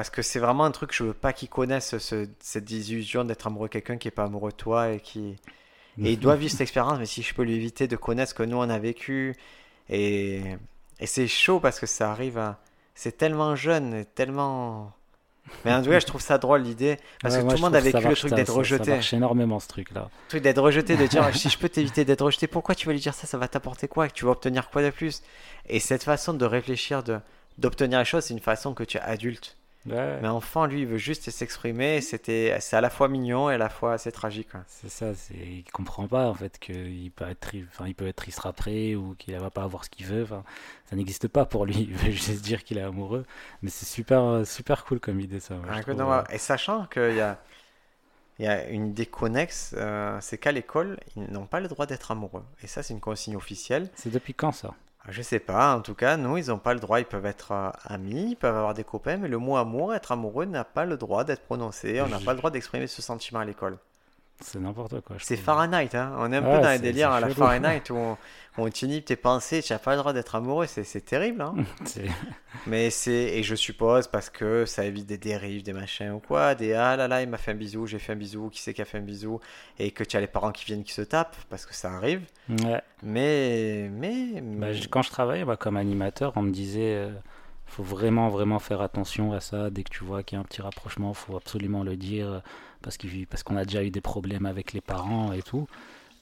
[0.00, 3.22] Parce que c'est vraiment un truc que je veux pas qu'il connaisse ce- cette désillusion
[3.22, 5.36] d'être amoureux de quelqu'un qui est pas amoureux de toi et qui.
[6.02, 8.34] Et il doit vivre cette expérience, mais si je peux lui éviter de connaître ce
[8.34, 9.36] que nous on a vécu.
[9.90, 10.40] Et,
[11.00, 12.60] et c'est chaud parce que ça arrive à.
[12.94, 14.90] C'est tellement jeune, et tellement.
[15.66, 16.96] Mais en tout cas, je trouve ça drôle l'idée.
[17.20, 18.90] Parce Ouais, que tout le monde a vécu le truc d'être ça- Ça rejeté.
[18.92, 20.08] marche énormément ce truc-là.
[20.24, 22.94] Le truc d'être rejeté, de dire si je peux t'éviter d'être rejeté, pourquoi tu vas
[22.94, 23.26] lui dire ça?
[23.26, 24.08] Ça va t'apporter quoi?
[24.08, 25.22] Tu vas obtenir quoi de plus?
[25.68, 27.18] Et cette façon de réfléchir, de
[27.58, 29.58] d'obtenir les choses, c'est une façon que tu es adulte.
[29.86, 32.00] Ouais, Mais enfant, lui, il veut juste s'exprimer.
[32.02, 34.50] C'était, c'est à la fois mignon et à la fois assez tragique.
[34.50, 34.60] quoi.
[34.66, 35.14] c'est ça.
[35.14, 35.34] C'est...
[35.34, 39.14] Il comprend pas en fait qu'il peut être, enfin, il peut être triste après ou
[39.18, 40.22] qu'il va pas avoir ce qu'il veut.
[40.24, 40.44] Enfin,
[40.90, 41.74] ça n'existe pas pour lui.
[41.90, 43.24] Il veut juste dire qu'il est amoureux.
[43.62, 45.54] Mais c'est super, super cool comme idée ça.
[45.54, 46.22] moi, Ah, trouve, non, euh.
[46.30, 47.38] Et sachant qu'il y a,
[48.38, 51.86] il y a une idée connexe, euh, c'est qu'à l'école, ils n'ont pas le droit
[51.86, 52.44] d'être amoureux.
[52.62, 53.90] Et ça, c'est une consigne officielle.
[53.94, 54.74] C'est depuis quand ça?
[55.08, 57.00] Je sais pas, en tout cas, nous, ils n'ont pas le droit.
[57.00, 60.12] Ils peuvent être euh, amis, ils peuvent avoir des copains, mais le mot amour, être
[60.12, 62.00] amoureux, n'a pas le droit d'être prononcé.
[62.02, 63.78] On n'a pas le droit d'exprimer ce sentiment à l'école.
[64.40, 65.16] C'est n'importe quoi.
[65.18, 65.36] C'est.
[65.36, 66.14] Fahrenheit, hein.
[66.18, 67.28] On est un peu Ouais, dans les délires à la.
[67.28, 68.16] Fahrenheit où on,
[68.58, 70.66] on t'inhibe tes pensées, tu n'as pas le droit d'être amoureux.
[70.66, 71.54] C'est terrible, hein.
[72.66, 76.54] Mais c'est, et je suppose parce que ça évite des dérives, des machins ou quoi,
[76.54, 78.74] des ah là là, il m'a fait un bisou, j'ai fait un bisou, qui c'est
[78.74, 79.40] qui a fait un bisou,
[79.78, 82.22] et que tu as les parents qui viennent qui se tapent, parce que ça arrive.
[82.48, 82.80] Ouais.
[83.02, 87.10] Mais, mais, Bah, quand je travaillais moi, comme animateur, on me disait euh,
[87.66, 89.70] faut vraiment vraiment faire attention à ça.
[89.70, 92.38] Dès que tu vois qu'il y a un petit rapprochement, faut absolument le dire euh,
[92.82, 95.66] parce qu'on a déjà eu des problèmes avec les parents et tout.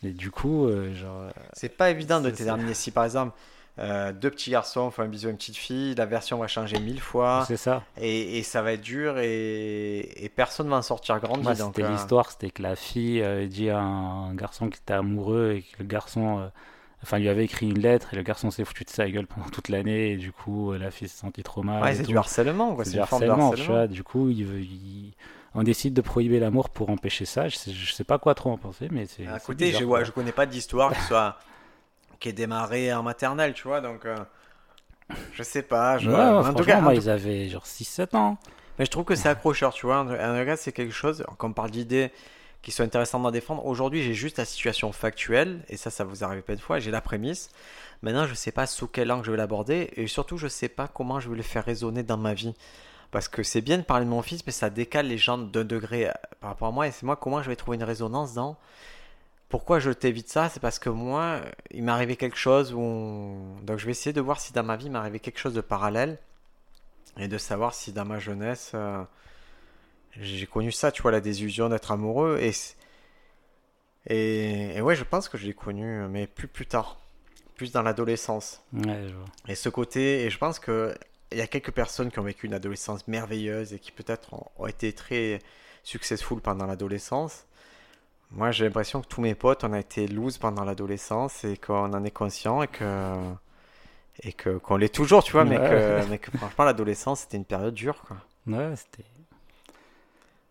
[0.02, 3.36] Et du coup, euh, genre, euh, c'est pas évident de déterminer si par exemple,
[3.78, 6.80] euh, deux petits garçons font un bisou à une petite fille, la version va changer
[6.80, 7.44] mille fois.
[7.46, 7.84] C'est ça.
[8.00, 11.42] Et, et, ça va être dur et, et personne va en sortir grandi.
[11.42, 11.90] Moi, c'était euh...
[11.90, 15.78] l'histoire, c'était que la fille euh, dit à un garçon qu'il était amoureux et que
[15.78, 16.50] le garçon,
[17.04, 19.48] enfin, lui avait écrit une lettre et le garçon s'est foutu de sa gueule pendant
[19.48, 21.80] toute l'année et du coup, la fille s'est sentie trop mal.
[21.82, 22.84] Ouais, c'est du harcèlement, quoi.
[22.84, 23.86] C'est du harcèlement, tu vois.
[23.86, 25.14] Du coup, il, il,
[25.54, 27.48] on décide de prohiber l'amour pour empêcher ça.
[27.48, 29.24] Je sais, je sais pas quoi trop en penser, mais c'est.
[29.24, 31.38] Écoutez, je, ouais, je connais pas d'histoire qui soit
[32.20, 34.16] qui est démarré en maternelle, tu vois, donc euh,
[35.32, 35.98] je sais pas.
[35.98, 36.10] Je...
[36.10, 38.38] Ouais, en tout cas, moi, ils avaient genre 6-7 ans.
[38.78, 40.00] Mais je trouve que c'est accrocheur, tu vois.
[40.00, 42.12] En tout cas, c'est quelque chose, quand on parle d'idées
[42.62, 46.24] qui sont intéressantes à défendre, aujourd'hui, j'ai juste la situation factuelle, et ça, ça vous
[46.24, 47.50] arrive plein de fois, j'ai la prémisse.
[48.02, 50.88] Maintenant, je sais pas sous quel angle je vais l'aborder, et surtout, je sais pas
[50.88, 52.54] comment je vais le faire résonner dans ma vie.
[53.10, 55.64] Parce que c'est bien de parler de mon fils, mais ça décale les gens d'un
[55.64, 58.58] degré par rapport à moi, et c'est moi comment je vais trouver une résonance dans
[59.48, 61.40] pourquoi je t'évite ça C'est parce que moi,
[61.70, 62.80] il m'est arrivé quelque chose où.
[62.80, 63.56] On...
[63.62, 65.54] Donc je vais essayer de voir si dans ma vie, il m'est arrivé quelque chose
[65.54, 66.18] de parallèle.
[67.16, 69.02] Et de savoir si dans ma jeunesse, euh,
[70.20, 72.38] j'ai connu ça, tu vois, la désillusion d'être amoureux.
[72.40, 72.52] Et,
[74.06, 77.00] et, et, ouais, je pense que je l'ai connu, mais plus plus tard.
[77.56, 78.62] Plus dans l'adolescence.
[78.72, 79.06] Ouais.
[79.48, 80.94] Et ce côté, et je pense que
[81.32, 84.46] il y a quelques personnes qui ont vécu une adolescence merveilleuse et qui peut-être ont,
[84.58, 85.40] ont été très
[85.82, 87.44] successful pendant l'adolescence.
[88.30, 91.92] Moi, j'ai l'impression que tous mes potes, on a été loose pendant l'adolescence et qu'on
[91.94, 93.14] en est conscient et que
[94.22, 95.68] et que qu'on l'est toujours, tu vois, mais, Ouais.
[95.68, 98.16] que, mais que franchement, l'adolescence, c'était une période dure, quoi.
[98.48, 99.04] Ouais, c'était.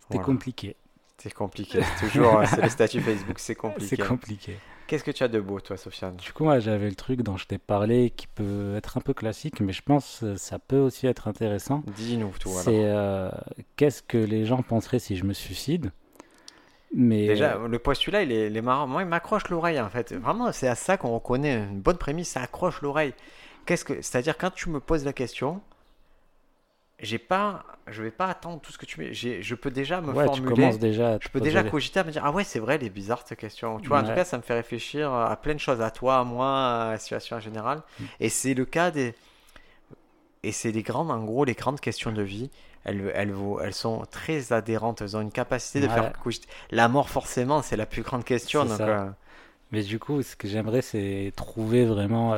[0.01, 0.23] C'était Voilà.
[0.23, 0.75] compliqué.
[1.17, 1.79] C'est compliqué.
[1.97, 4.03] C'est toujours, euh, c'est le statut Facebook, c'est C'est compliqué.
[4.03, 4.57] compliqué.
[4.85, 6.15] Qu'est-ce que tu as de beau, toi, Sofiane?
[6.15, 9.13] Du coup, moi, j'avais le truc dont je t'ai parlé qui peut être un peu
[9.13, 11.83] classique, mais je pense que ça peut aussi être intéressant.
[11.87, 12.49] Dis-nous, tout.
[12.49, 13.29] C'est euh,
[13.75, 15.91] qu'est-ce que les gens penseraient si je me suicide?
[16.95, 18.87] Mais Déjà, le postulat, il est, il est marrant.
[18.87, 20.13] Moi, il m'accroche l'oreille, en fait.
[20.13, 22.29] Vraiment, c'est à ça qu'on reconnaît une bonne prémisse.
[22.29, 23.13] Ça accroche l'oreille.
[23.65, 25.59] Qu'est-ce que, c'est-à-dire, quand tu me poses la question,
[26.99, 30.01] j'ai pas, je vais pas attendre tout ce que tu me, j'ai, je peux déjà
[30.01, 30.55] me ouais, tu formuler.
[30.55, 31.15] commences déjà.
[31.15, 33.23] à Je peux déjà cogiter à me dire ah ouais c'est vrai elle est bizarre
[33.27, 35.81] cette question tu vois en tout cas ça me fait réfléchir à plein de choses
[35.81, 36.49] à toi à moi
[36.87, 38.07] à la situation en général Mm.
[38.19, 39.15] et c'est le cas des
[40.43, 42.49] et c'est les grandes en gros les grandes questions de vie
[42.83, 43.33] elles, elles,
[43.63, 45.93] elles sont très adhérentes elles ont une capacité de Ouais.
[45.93, 49.09] faire cogiter la mort forcément c'est la plus grande question donc, euh,
[49.71, 52.37] Mais du coup, ce que j'aimerais, c'est trouver vraiment.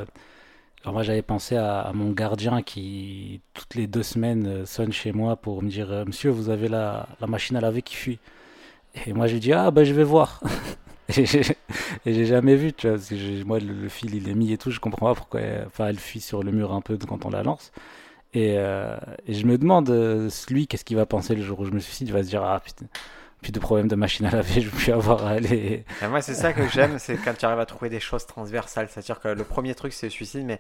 [0.84, 5.12] Alors moi, j'avais pensé à, mon gardien qui, toutes les deux semaines, euh, sonne chez
[5.12, 8.20] moi pour me dire euh, Monsieur, vous avez la, machine à laver qui fuit.
[9.06, 10.42] Et moi, je lui dis Ah, bah, je vais voir.
[11.18, 11.42] Et j'ai
[12.06, 12.98] j'ai jamais vu, tu vois.
[12.98, 14.72] parce que j'ai- moi, le, fil, il est mis et tout.
[14.72, 15.42] Je comprends pas pourquoi.
[15.42, 17.72] elle- Enfin, elle fuit sur le mur un peu quand on la lance.
[18.34, 19.90] Et, euh, et je me demande,
[20.50, 22.10] lui, qu'est-ce qu'il va penser le jour où je me suicide?
[22.10, 22.86] Il va se dire Ah, putain,
[23.42, 25.86] plus de problème de machine à laver, je vais plus avoir à aller.
[26.02, 28.88] et moi c'est ça que j'aime c'est quand tu arrives à trouver des choses transversales
[28.90, 30.60] c'est à dire que le premier truc c'est le suicide mais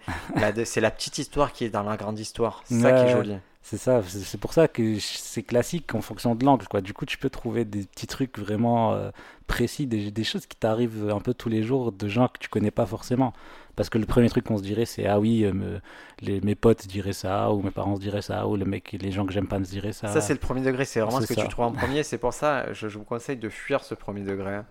[0.65, 3.35] c'est la petite histoire qui est dans la grande histoire c'est ça qui est joli
[3.61, 6.65] C'est ça, c'est pour ça que c'est classique en fonction de l'angle.
[6.81, 9.11] Du coup, tu peux trouver des petits trucs vraiment euh,
[9.47, 12.49] précis, des, des choses qui t'arrivent un peu tous les jours de gens que tu
[12.49, 13.33] connais pas forcément.
[13.79, 15.81] Parce que le premier truc qu'on se dirait, c'est ah oui, euh, me-
[16.21, 19.11] les, mes potes diraient ça, ou mes parents se diraient ça, ou le mec, les
[19.11, 20.09] gens que j'aime pas me diraient ça.
[20.09, 21.41] Ça, c'est le premier degré, c'est vraiment ce que ça.
[21.43, 22.03] tu trouves en premier.
[22.03, 24.55] C'est pour ça, je, je vous conseille de fuir ce premier degré.
[24.55, 24.65] hein.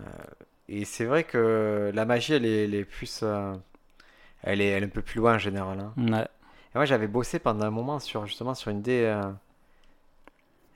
[0.00, 0.02] Euh,
[0.68, 3.20] et c'est vrai que la magie, elle est, elle est plus.
[3.22, 3.54] euh,
[4.44, 5.80] elle, est, elle est un peu plus loin en général.
[5.80, 5.94] hein.
[5.96, 6.26] Ouais,
[6.74, 9.20] Et moi, j'avais bossé pendant un moment sur justement sur une idée.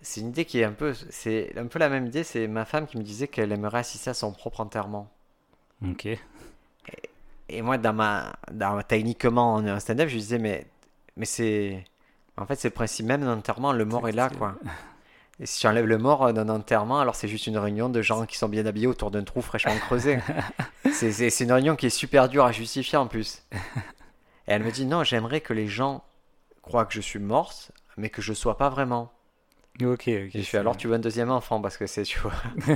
[0.00, 0.94] C'est une idée qui est un peu.
[1.10, 2.24] C'est un peu la même idée.
[2.24, 5.10] C'est ma femme qui me disait qu'elle aimerait assister à son propre enterrement.
[5.82, 6.18] ok.
[7.48, 10.66] Et moi, dans ma, dans, techniquement, en un stand-up, je disais, mais,
[11.16, 11.84] mais c'est.
[12.36, 14.56] En fait, c'est le principe même d'un enterrement, le mort est là, quoi.
[15.38, 18.24] Et si tu enlèves le mort d'un enterrement, alors c'est juste une réunion de gens
[18.24, 20.18] qui sont bien habillés autour d'un trou fraîchement creusé.
[20.92, 23.42] c'est une réunion qui est super dure à justifier en plus.
[23.52, 26.04] Et elle me dit, non, j'aimerais que les gens
[26.62, 29.12] croient que je suis morte, mais que je sois pas vraiment.
[29.82, 30.08] Ok, ok.
[30.08, 32.32] Et je fais alors tu veux un deuxième enfant parce que c'est tu vois.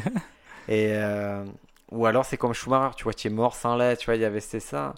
[0.69, 1.45] et euh,
[1.91, 4.23] ou alors c'est comme Schumacher, tu vois, tu es mort sans lait, tu vois, il
[4.23, 4.95] y avait c'était ça.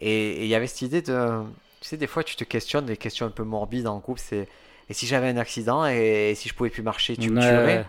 [0.00, 1.42] Et il y avait cette idée de
[1.80, 4.48] tu sais des fois tu te questionnes des questions un peu morbides en couple, c'est
[4.90, 7.82] et si j'avais un accident et, et si je pouvais plus marcher, tu me tuerais?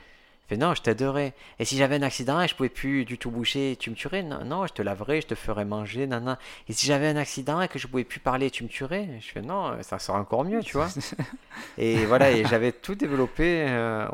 [0.50, 1.34] Je fais non, je t'aiderais.
[1.60, 4.24] Et si j'avais un accident et je pouvais plus du tout bouger, tu me tuerais?
[4.24, 6.40] Non, non, je te laverais, je te ferais manger, nana.
[6.68, 9.08] Et si j'avais un accident et que je pouvais plus parler, tu me tuerais?
[9.22, 10.94] Je fais non, ça sera encore mieux, tu vois.
[11.78, 13.66] Et voilà, et j'avais tout développé.
[13.70, 14.08] euh,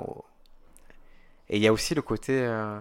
[1.49, 2.33] Et il y a aussi le côté.
[2.33, 2.79] euh,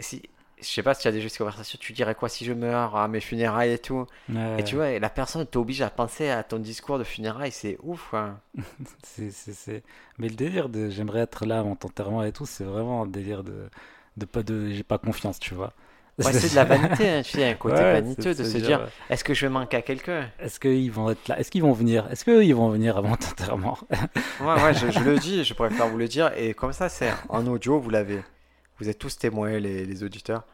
[0.00, 0.22] si,
[0.62, 2.52] je sais pas si tu as déjà eu cette conversation, tu dirais quoi si je
[2.52, 4.06] meurs à mes funérailles et tout.
[4.56, 8.08] Et tu vois, la personne t'oblige à penser à ton discours de funérailles, c'est ouf.
[8.10, 8.40] quoi.
[9.02, 9.82] c'est, c'est,
[10.18, 13.06] Mais le délire de j'aimerais être là à mon enterrement et tout, c'est vraiment un
[13.06, 13.68] délire de,
[14.16, 14.70] de pas de.
[14.70, 15.72] J'ai pas confiance, tu vois.
[16.22, 18.82] Ouais, c'est de la vanité, hein, tu sais, un côté Ouais, vaniteux de se dire,
[19.08, 20.30] est-ce que je vais manquer à quelqu'un?
[20.38, 21.38] Est-ce qu'ils vont être là?
[21.38, 22.06] Est-ce qu'ils vont venir?
[22.10, 23.78] Est-ce qu'ils vont venir à mon enterrement?
[24.40, 26.32] Ouais, ouais, je, je le dis, je préfère vous le dire.
[26.36, 28.24] Et comme ça, c'est en audio, vous l'avez.
[28.80, 30.44] Vous êtes tous témoins, les, les auditeurs.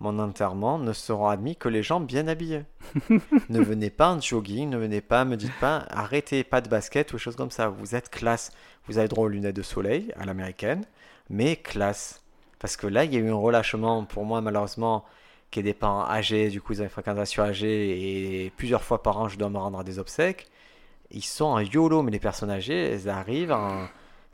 [0.00, 2.64] Mon enterrement ne sera admis que les gens bien habillés.
[3.48, 7.12] ne venez pas en jogging, ne venez pas, me dites pas, arrêtez, pas de basket
[7.12, 7.68] ou choses comme ça.
[7.68, 8.52] Vous êtes classe.
[8.86, 10.84] Vous avez droit aux lunettes de soleil à l'américaine,
[11.30, 12.22] mais classe.
[12.58, 15.04] Parce que là, il y a eu un relâchement pour moi, malheureusement,
[15.50, 19.02] qui est des parents âgés, du coup, ils ont une fréquentation âgée et plusieurs fois
[19.02, 20.48] par an, je dois me rendre à des obsèques.
[21.10, 23.86] Ils sont en YOLO, mais les personnes âgées, elles arrivent en.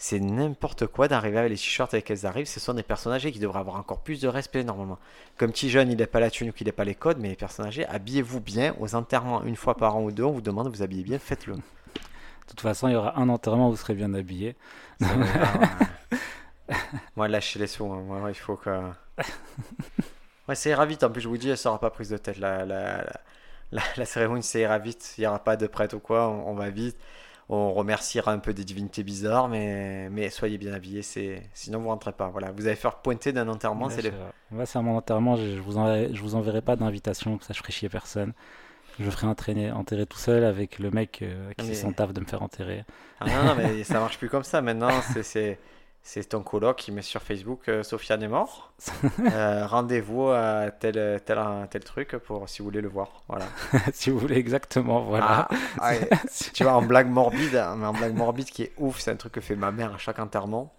[0.02, 2.46] C'est n'importe quoi d'arriver avec les t-shirts avec lesquels arrivent.
[2.48, 4.98] Ce sont des personnes âgées qui devraient avoir encore plus de respect normalement.
[5.36, 7.28] Comme petit jeune, il n'a pas la thune ou qu'il n'a pas les codes, mais
[7.28, 8.74] les personnes âgées, habillez-vous bien.
[8.80, 11.18] Aux enterrements, une fois par an ou deux, on vous demande de vous habiller bien,
[11.18, 11.54] faites-le.
[11.54, 11.60] De
[12.48, 14.56] toute façon, il y aura un enterrement où vous serez bien habillé.
[16.70, 16.76] Ouais.
[17.16, 17.84] Moi, lâchez les sous.
[17.92, 18.02] hein.
[18.06, 18.70] Moi, il faut que.
[20.48, 21.04] Ouais, ça ira vite.
[21.04, 22.38] En plus, je vous dis, elle sera pas prise de tête.
[22.38, 23.04] La, la, la,
[23.72, 25.14] la- la cérémonie, ça ira vite.
[25.18, 26.28] Il n'y aura pas de prêtre ou quoi.
[26.28, 26.96] On, on va vite.
[27.52, 31.02] On remerciera un peu des divinités bizarres, mais, mais soyez bien habillés.
[31.02, 31.42] C'est...
[31.52, 32.28] Sinon, vous rentrez pas.
[32.28, 32.52] Voilà.
[32.52, 33.86] Vous allez faire pointer d'un enterrement.
[33.86, 34.10] Ouais, c'est je-
[34.52, 35.34] Moi, c'est à mon enterrement.
[35.34, 38.32] Je, je vous enverrai, je vous enverrai pas d'invitation, ça je ferai chier personne.
[39.00, 42.12] Je ferai entraîner, enterrer tout seul avec le mec euh, qui Mais- fait son taf
[42.12, 42.84] de me faire enterrer.
[43.18, 44.62] Ah, non, non, mais ça marche plus comme ça.
[44.62, 45.58] Maintenant, c'est, c'est,
[46.02, 48.72] c'est ton coloc qui met sur Facebook euh, Sofiane est mort.
[49.20, 51.38] Euh, rendez-vous à tel, tel,
[51.70, 53.22] tel truc pour si vous voulez le voir.
[53.28, 53.46] Voilà.
[53.92, 55.48] si vous voulez exactement, voilà.
[55.50, 56.16] Ah, ah,
[56.54, 59.16] tu vois, en blague morbide, hein, mais en blague morbide qui est ouf, c'est un
[59.16, 60.72] truc que fait ma mère à chaque enterrement.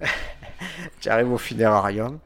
[1.00, 2.18] tu arrives au funérarium.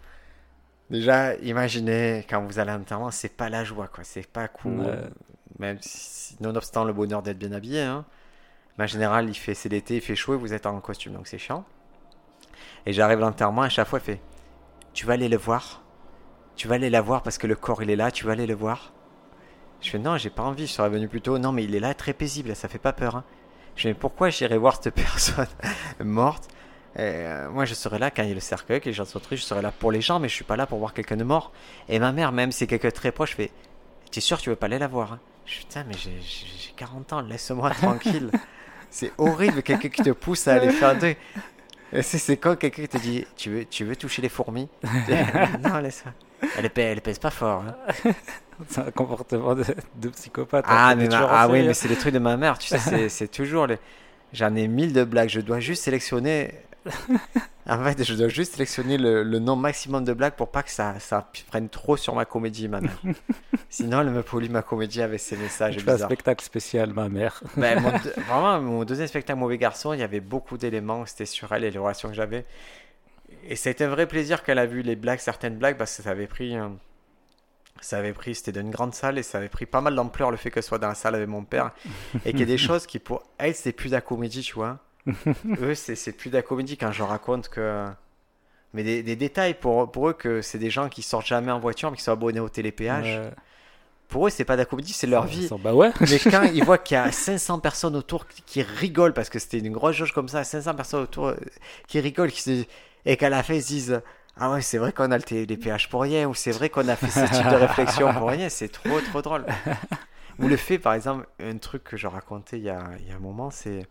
[0.90, 4.04] Déjà, imaginez quand vous allez à l'enterrement, c'est pas la joie, quoi.
[4.04, 4.80] C'est pas cool.
[4.80, 4.98] Ouais.
[5.58, 8.04] Même si, nonobstant le bonheur d'être bien habillé, hein.
[8.76, 11.14] Mais en général, il fait, c'est l'été, il fait chaud et vous êtes en costume,
[11.14, 11.64] donc c'est chiant.
[12.86, 14.20] Et j'arrive à l'enterrement, à chaque fois, il fait
[14.92, 15.82] Tu vas aller le voir?
[16.56, 18.46] Tu vas aller la voir parce que le corps, il est là, tu vas aller
[18.46, 18.92] le voir?
[19.80, 21.38] Je fais Non, j'ai pas envie, je serais venu plus tôt.
[21.38, 23.16] Non, mais il est là, très paisible, ça fait pas peur.
[23.16, 23.24] Hein.
[23.74, 25.46] Je fais pourquoi j'irais voir cette personne
[26.00, 26.48] morte?
[26.98, 29.20] Euh, Moi, je serais là quand il y a le cercueil, que les gens sont
[29.30, 31.24] je serais là pour les gens, mais je suis pas là pour voir quelqu'un de
[31.24, 31.52] mort.
[31.88, 33.50] Et ma mère, même si c'est quelqu'un de très proche, fait
[34.10, 35.20] T'es sûr tu veux pas aller la voir hein?
[35.46, 38.30] Je Putain, mais j'ai- j'ai j'ai 40 ans, laisse-moi tranquille.
[38.90, 41.14] C'est horrible, quelqu'un qui te pousse à aller faire deux.
[42.02, 44.68] C'est c'est quand quelqu'un qui te dit tu veux, tu veux toucher les fourmis
[45.62, 46.04] Non, laisse
[46.58, 47.64] elle, pèse- elle pèse pas fort.
[47.68, 48.10] hein.
[48.68, 49.64] C'est un comportement de,
[49.96, 50.64] de psychopathe.
[50.68, 52.58] Ah, hein, mais t'es ma- toujours ah oui, mais c'est les trucs de ma mère,
[52.58, 53.78] tu sais, c'est toujours les.
[54.32, 56.54] J'en ai mille de blagues, je dois juste sélectionner.
[57.68, 60.70] En fait, je dois juste sélectionner le, le nombre maximum de blagues pour pas que
[60.70, 62.98] ça, ça prenne trop sur ma comédie, ma mère.
[63.70, 66.10] Sinon, elle me pollue ma comédie avec ses messages fais un bizarres.
[66.10, 67.42] spectacle spécial, ma mère.
[67.56, 71.52] Ben, mon vraiment, mon deuxième spectacle Mauvais Garçon, il y avait beaucoup d'éléments, c'était sur
[71.52, 72.46] elle et les relations que j'avais.
[73.44, 76.10] Et été un vrai plaisir qu'elle a vu les blagues, certaines blagues, parce que ça
[76.10, 76.56] avait pris.
[76.56, 76.68] euh,
[77.80, 80.36] ça avait pris, c'était d'une grande salle et ça avait pris pas mal d'ampleur le
[80.36, 81.72] fait que ce soit dans la salle avec mon père.
[82.24, 84.54] et qu'il y ait des choses qui, pour elle, c'est plus de la comédie, tu
[84.54, 84.78] vois.
[85.60, 87.86] Eux, c'est plus de la comédie quand je raconte que.
[88.74, 91.58] Mais des, des détails pour, pour eux, que c'est des gens qui sortent jamais en
[91.58, 93.20] voiture, mais qui sont abonnés au télépéage.
[94.08, 95.48] Pour eux, c'est pas de la comédie, c'est leur vie.
[95.62, 95.90] Bah ouais.
[96.00, 99.58] Mais quand ils voient qu'il y a 500 personnes autour qui- rigolent, parce que c'était
[99.58, 101.36] une grosse jauge comme ça, 500 personnes autour euh,
[101.86, 102.64] qui rigolent, qui se-
[103.06, 104.02] et qu'à la fin ils se disent
[104.36, 106.68] Ah ouais, c'est vrai qu'on a le T- les péages pour rien, ou c'est vrai
[106.68, 109.46] qu'on a fait ce type de réflexion pour rien, c'est trop trop drôle.
[110.38, 113.12] Ou le fait, par exemple, un truc que je racontais il y a, il y
[113.12, 113.86] a un moment, c'est.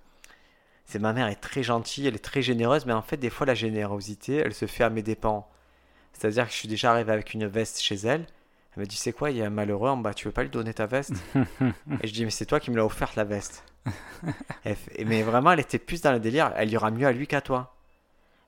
[0.91, 3.45] C'est ma mère est très gentille, elle est très généreuse, mais en fait, des fois,
[3.47, 5.47] la générosité, elle se fait à mes dépens.
[6.13, 8.25] C'est-à-dire que je suis déjà arrivé avec une veste chez elle.
[8.75, 10.43] Elle me dit, c'est quoi, il y a un malheureux en bas, tu veux pas
[10.43, 11.13] lui donner ta veste?
[12.01, 13.63] Et je dis, mais c'est toi qui me l'as offerte la veste.
[14.63, 17.41] Fait- mais vraiment, elle était plus dans le délire, elle ira mieux à lui qu'à
[17.41, 17.75] toi.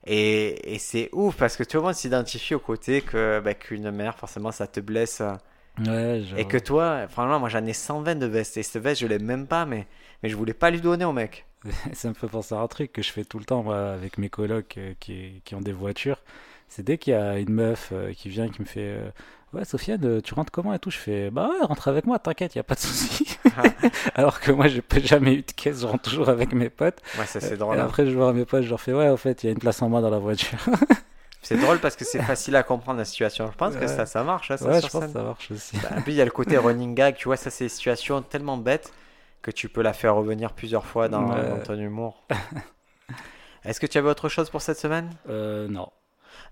[0.06, 3.90] Et, et c'est ouf parce que tout le monde s'identifie au côté que bah, qu'une
[3.90, 5.20] mère, forcément, ça te blesse.
[5.22, 5.32] euh,
[5.78, 6.36] Ouais, je...
[6.36, 8.56] Et que toi, franchement, moi j'en ai 120 de vestes.
[8.58, 9.86] Et cette veste, je l'aime même pas, mais,
[10.22, 11.46] mais je voulais pas lui donner au mec.
[11.92, 14.18] Ça me fait penser à un truc que je fais tout le temps moi, avec
[14.18, 16.18] mes colocs euh, qui, qui ont des voitures.
[16.68, 19.10] C'est dès qu'il y a une meuf euh, qui vient qui me fait euh,
[19.52, 20.90] Ouais, Sofiane, tu rentres comment et tout?
[20.90, 23.38] Je fais Bah ouais, rentre avec moi, t'inquiète, y a pas de souci.
[24.16, 26.98] Alors que moi, j'ai pas jamais eu de caisse, je rentre toujours avec mes potes.
[27.16, 27.78] Ouais, ça c'est Et drôle.
[27.78, 27.84] hein.
[27.84, 29.58] après, je vois mes potes, je leur fais Ouais, en fait, il y a une
[29.60, 30.58] place en moins dans la voiture.
[31.42, 33.50] C'est drôle parce que c'est facile à comprendre la situation.
[33.52, 34.50] Je pense que ça, ça marche.
[34.50, 35.12] hein, ça, ouais, sur je pense scène.
[35.12, 35.76] que ça marche aussi.
[35.76, 38.22] Bah, puis il y a le côté running gag, tu vois, ça c'est des situations
[38.22, 38.92] tellement bêtes
[39.44, 42.26] que tu peux la faire revenir plusieurs fois dans, ton humour.
[43.64, 45.10] Est-ce que tu avais autre chose pour cette semaine?
[45.28, 45.90] Euh, non.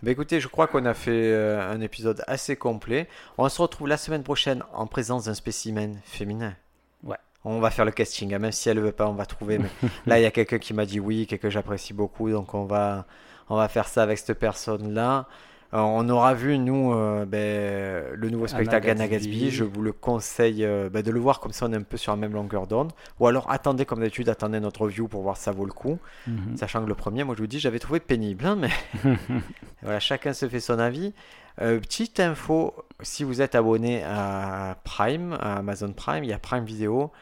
[0.03, 3.09] Bah écoutez, je crois qu'on a fait euh, un épisode assez complet.
[3.39, 6.55] On se retrouve la semaine prochaine en présence d'un spécimen féminin.
[7.03, 7.17] Ouais.
[7.45, 9.59] On va faire le casting, hein, même si elle veut pas, on va trouver.
[9.59, 9.71] Mais
[10.07, 12.65] là, il y a quelqu'un qui m'a dit oui, quelqu'un que j'apprécie beaucoup, donc on
[12.65, 13.07] va,
[13.49, 15.27] on va faire ça avec cette personne-là.
[15.75, 19.51] Euh, on aura vu, nous, euh, ben, le nouveau spectacle Anna Gatsby.
[19.51, 21.97] Je vous le conseille euh, ben, de le voir comme ça, on est un peu
[21.97, 22.93] sur la même longueur d'onde.
[23.21, 25.99] Ou alors attendez, comme d'habitude, attendez notre review pour voir si ça vaut le coup.
[26.27, 26.57] Mhm.
[26.57, 28.71] Sachant que le premier, moi je vous dis, j'avais trouvé pénible, hein, mais
[29.83, 31.15] voilà, chacun se fait son avis.
[31.61, 36.39] Euh, petite info, si vous êtes abonné à Prime, à Amazon Prime, il y a
[36.39, 37.13] Prime Vidéo.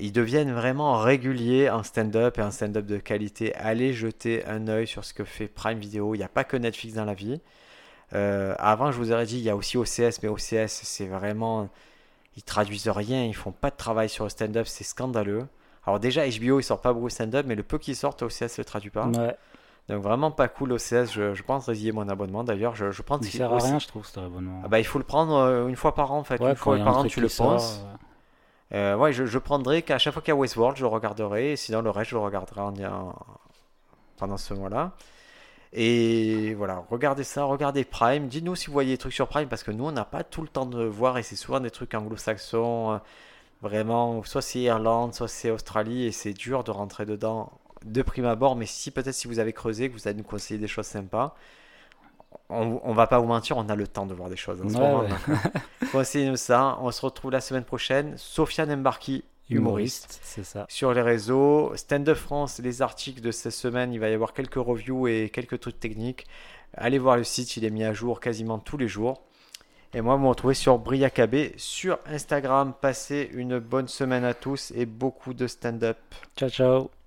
[0.00, 3.54] Ils deviennent vraiment réguliers en stand-up et en stand-up de qualité.
[3.56, 6.14] Allez jeter un œil sur ce que fait Prime Vidéo.
[6.14, 7.40] Il n'y a pas que Netflix dans la vie.
[8.14, 11.68] Euh, avant, je vous aurais dit, il y a aussi OCS, mais OCS, c'est vraiment.
[12.36, 15.46] Ils traduisent rien, ils font pas de travail sur le stand-up, c'est scandaleux.
[15.86, 18.58] Alors, déjà, HBO, ils sortent pas beaucoup de stand-up, mais le peu qu'ils sortent, OCS
[18.58, 19.06] le traduit pas.
[19.06, 19.36] Ouais,
[19.88, 21.12] Donc, vraiment pas cool, OCS.
[21.12, 22.44] Je, je pense résilier mon abonnement.
[22.44, 24.60] D'ailleurs, je, je prends il sert à rien, je trouve, cet abonnement.
[24.64, 26.40] Ah bah, il faut le prendre euh, une fois par an, en fait.
[26.40, 27.80] ouais, une fois il par an, tu le sort, penses.
[28.70, 28.78] ouais.
[28.78, 31.52] Euh, ouais, je, je prendrai qu'à chaque fois qu'il y a Westworld, je le regarderai.
[31.52, 33.14] Et sinon, le reste, je le regarderai en, en-
[34.18, 34.92] pendant ce mois-là.
[35.72, 38.28] Et voilà, regardez ça, regardez Prime.
[38.28, 40.42] Dites-nous si vous voyez des trucs sur Prime, parce que nous, on n'a pas tout
[40.42, 42.92] le temps de voir, et c'est souvent des trucs anglo-saxons.
[42.94, 42.98] euh,
[43.62, 47.52] Vraiment, soit c'est Irlande, soit c'est Australie, et c'est dur de rentrer dedans
[47.84, 48.56] de prime abord.
[48.56, 51.34] Mais si peut-être si vous avez creusé, que vous allez nous conseiller des choses sympas,
[52.48, 54.62] on, on va pas vous mentir, on a le temps de voir des choses.
[54.62, 55.08] En ce Ouais, moment, ouais.
[55.08, 55.20] donc,
[55.92, 56.78] Conseillez-nous ça.
[56.80, 58.14] On se retrouve la semaine prochaine.
[58.16, 60.20] Sofiane Embarki, humoriste.
[60.22, 60.66] c'est ça.
[60.68, 64.32] Sur les réseaux, Stand Up France, les articles de cette semaine, il va y avoir
[64.32, 66.26] quelques reviews et quelques trucs techniques.
[66.74, 69.22] Allez voir le site, il est mis à jour quasiment tous les jours.
[69.94, 72.74] Et moi, vous me retrouvez sur Briacabé sur Instagram.
[72.78, 75.98] Passez une bonne semaine à tous et beaucoup de stand-up.
[76.36, 76.97] Ciao, ciao.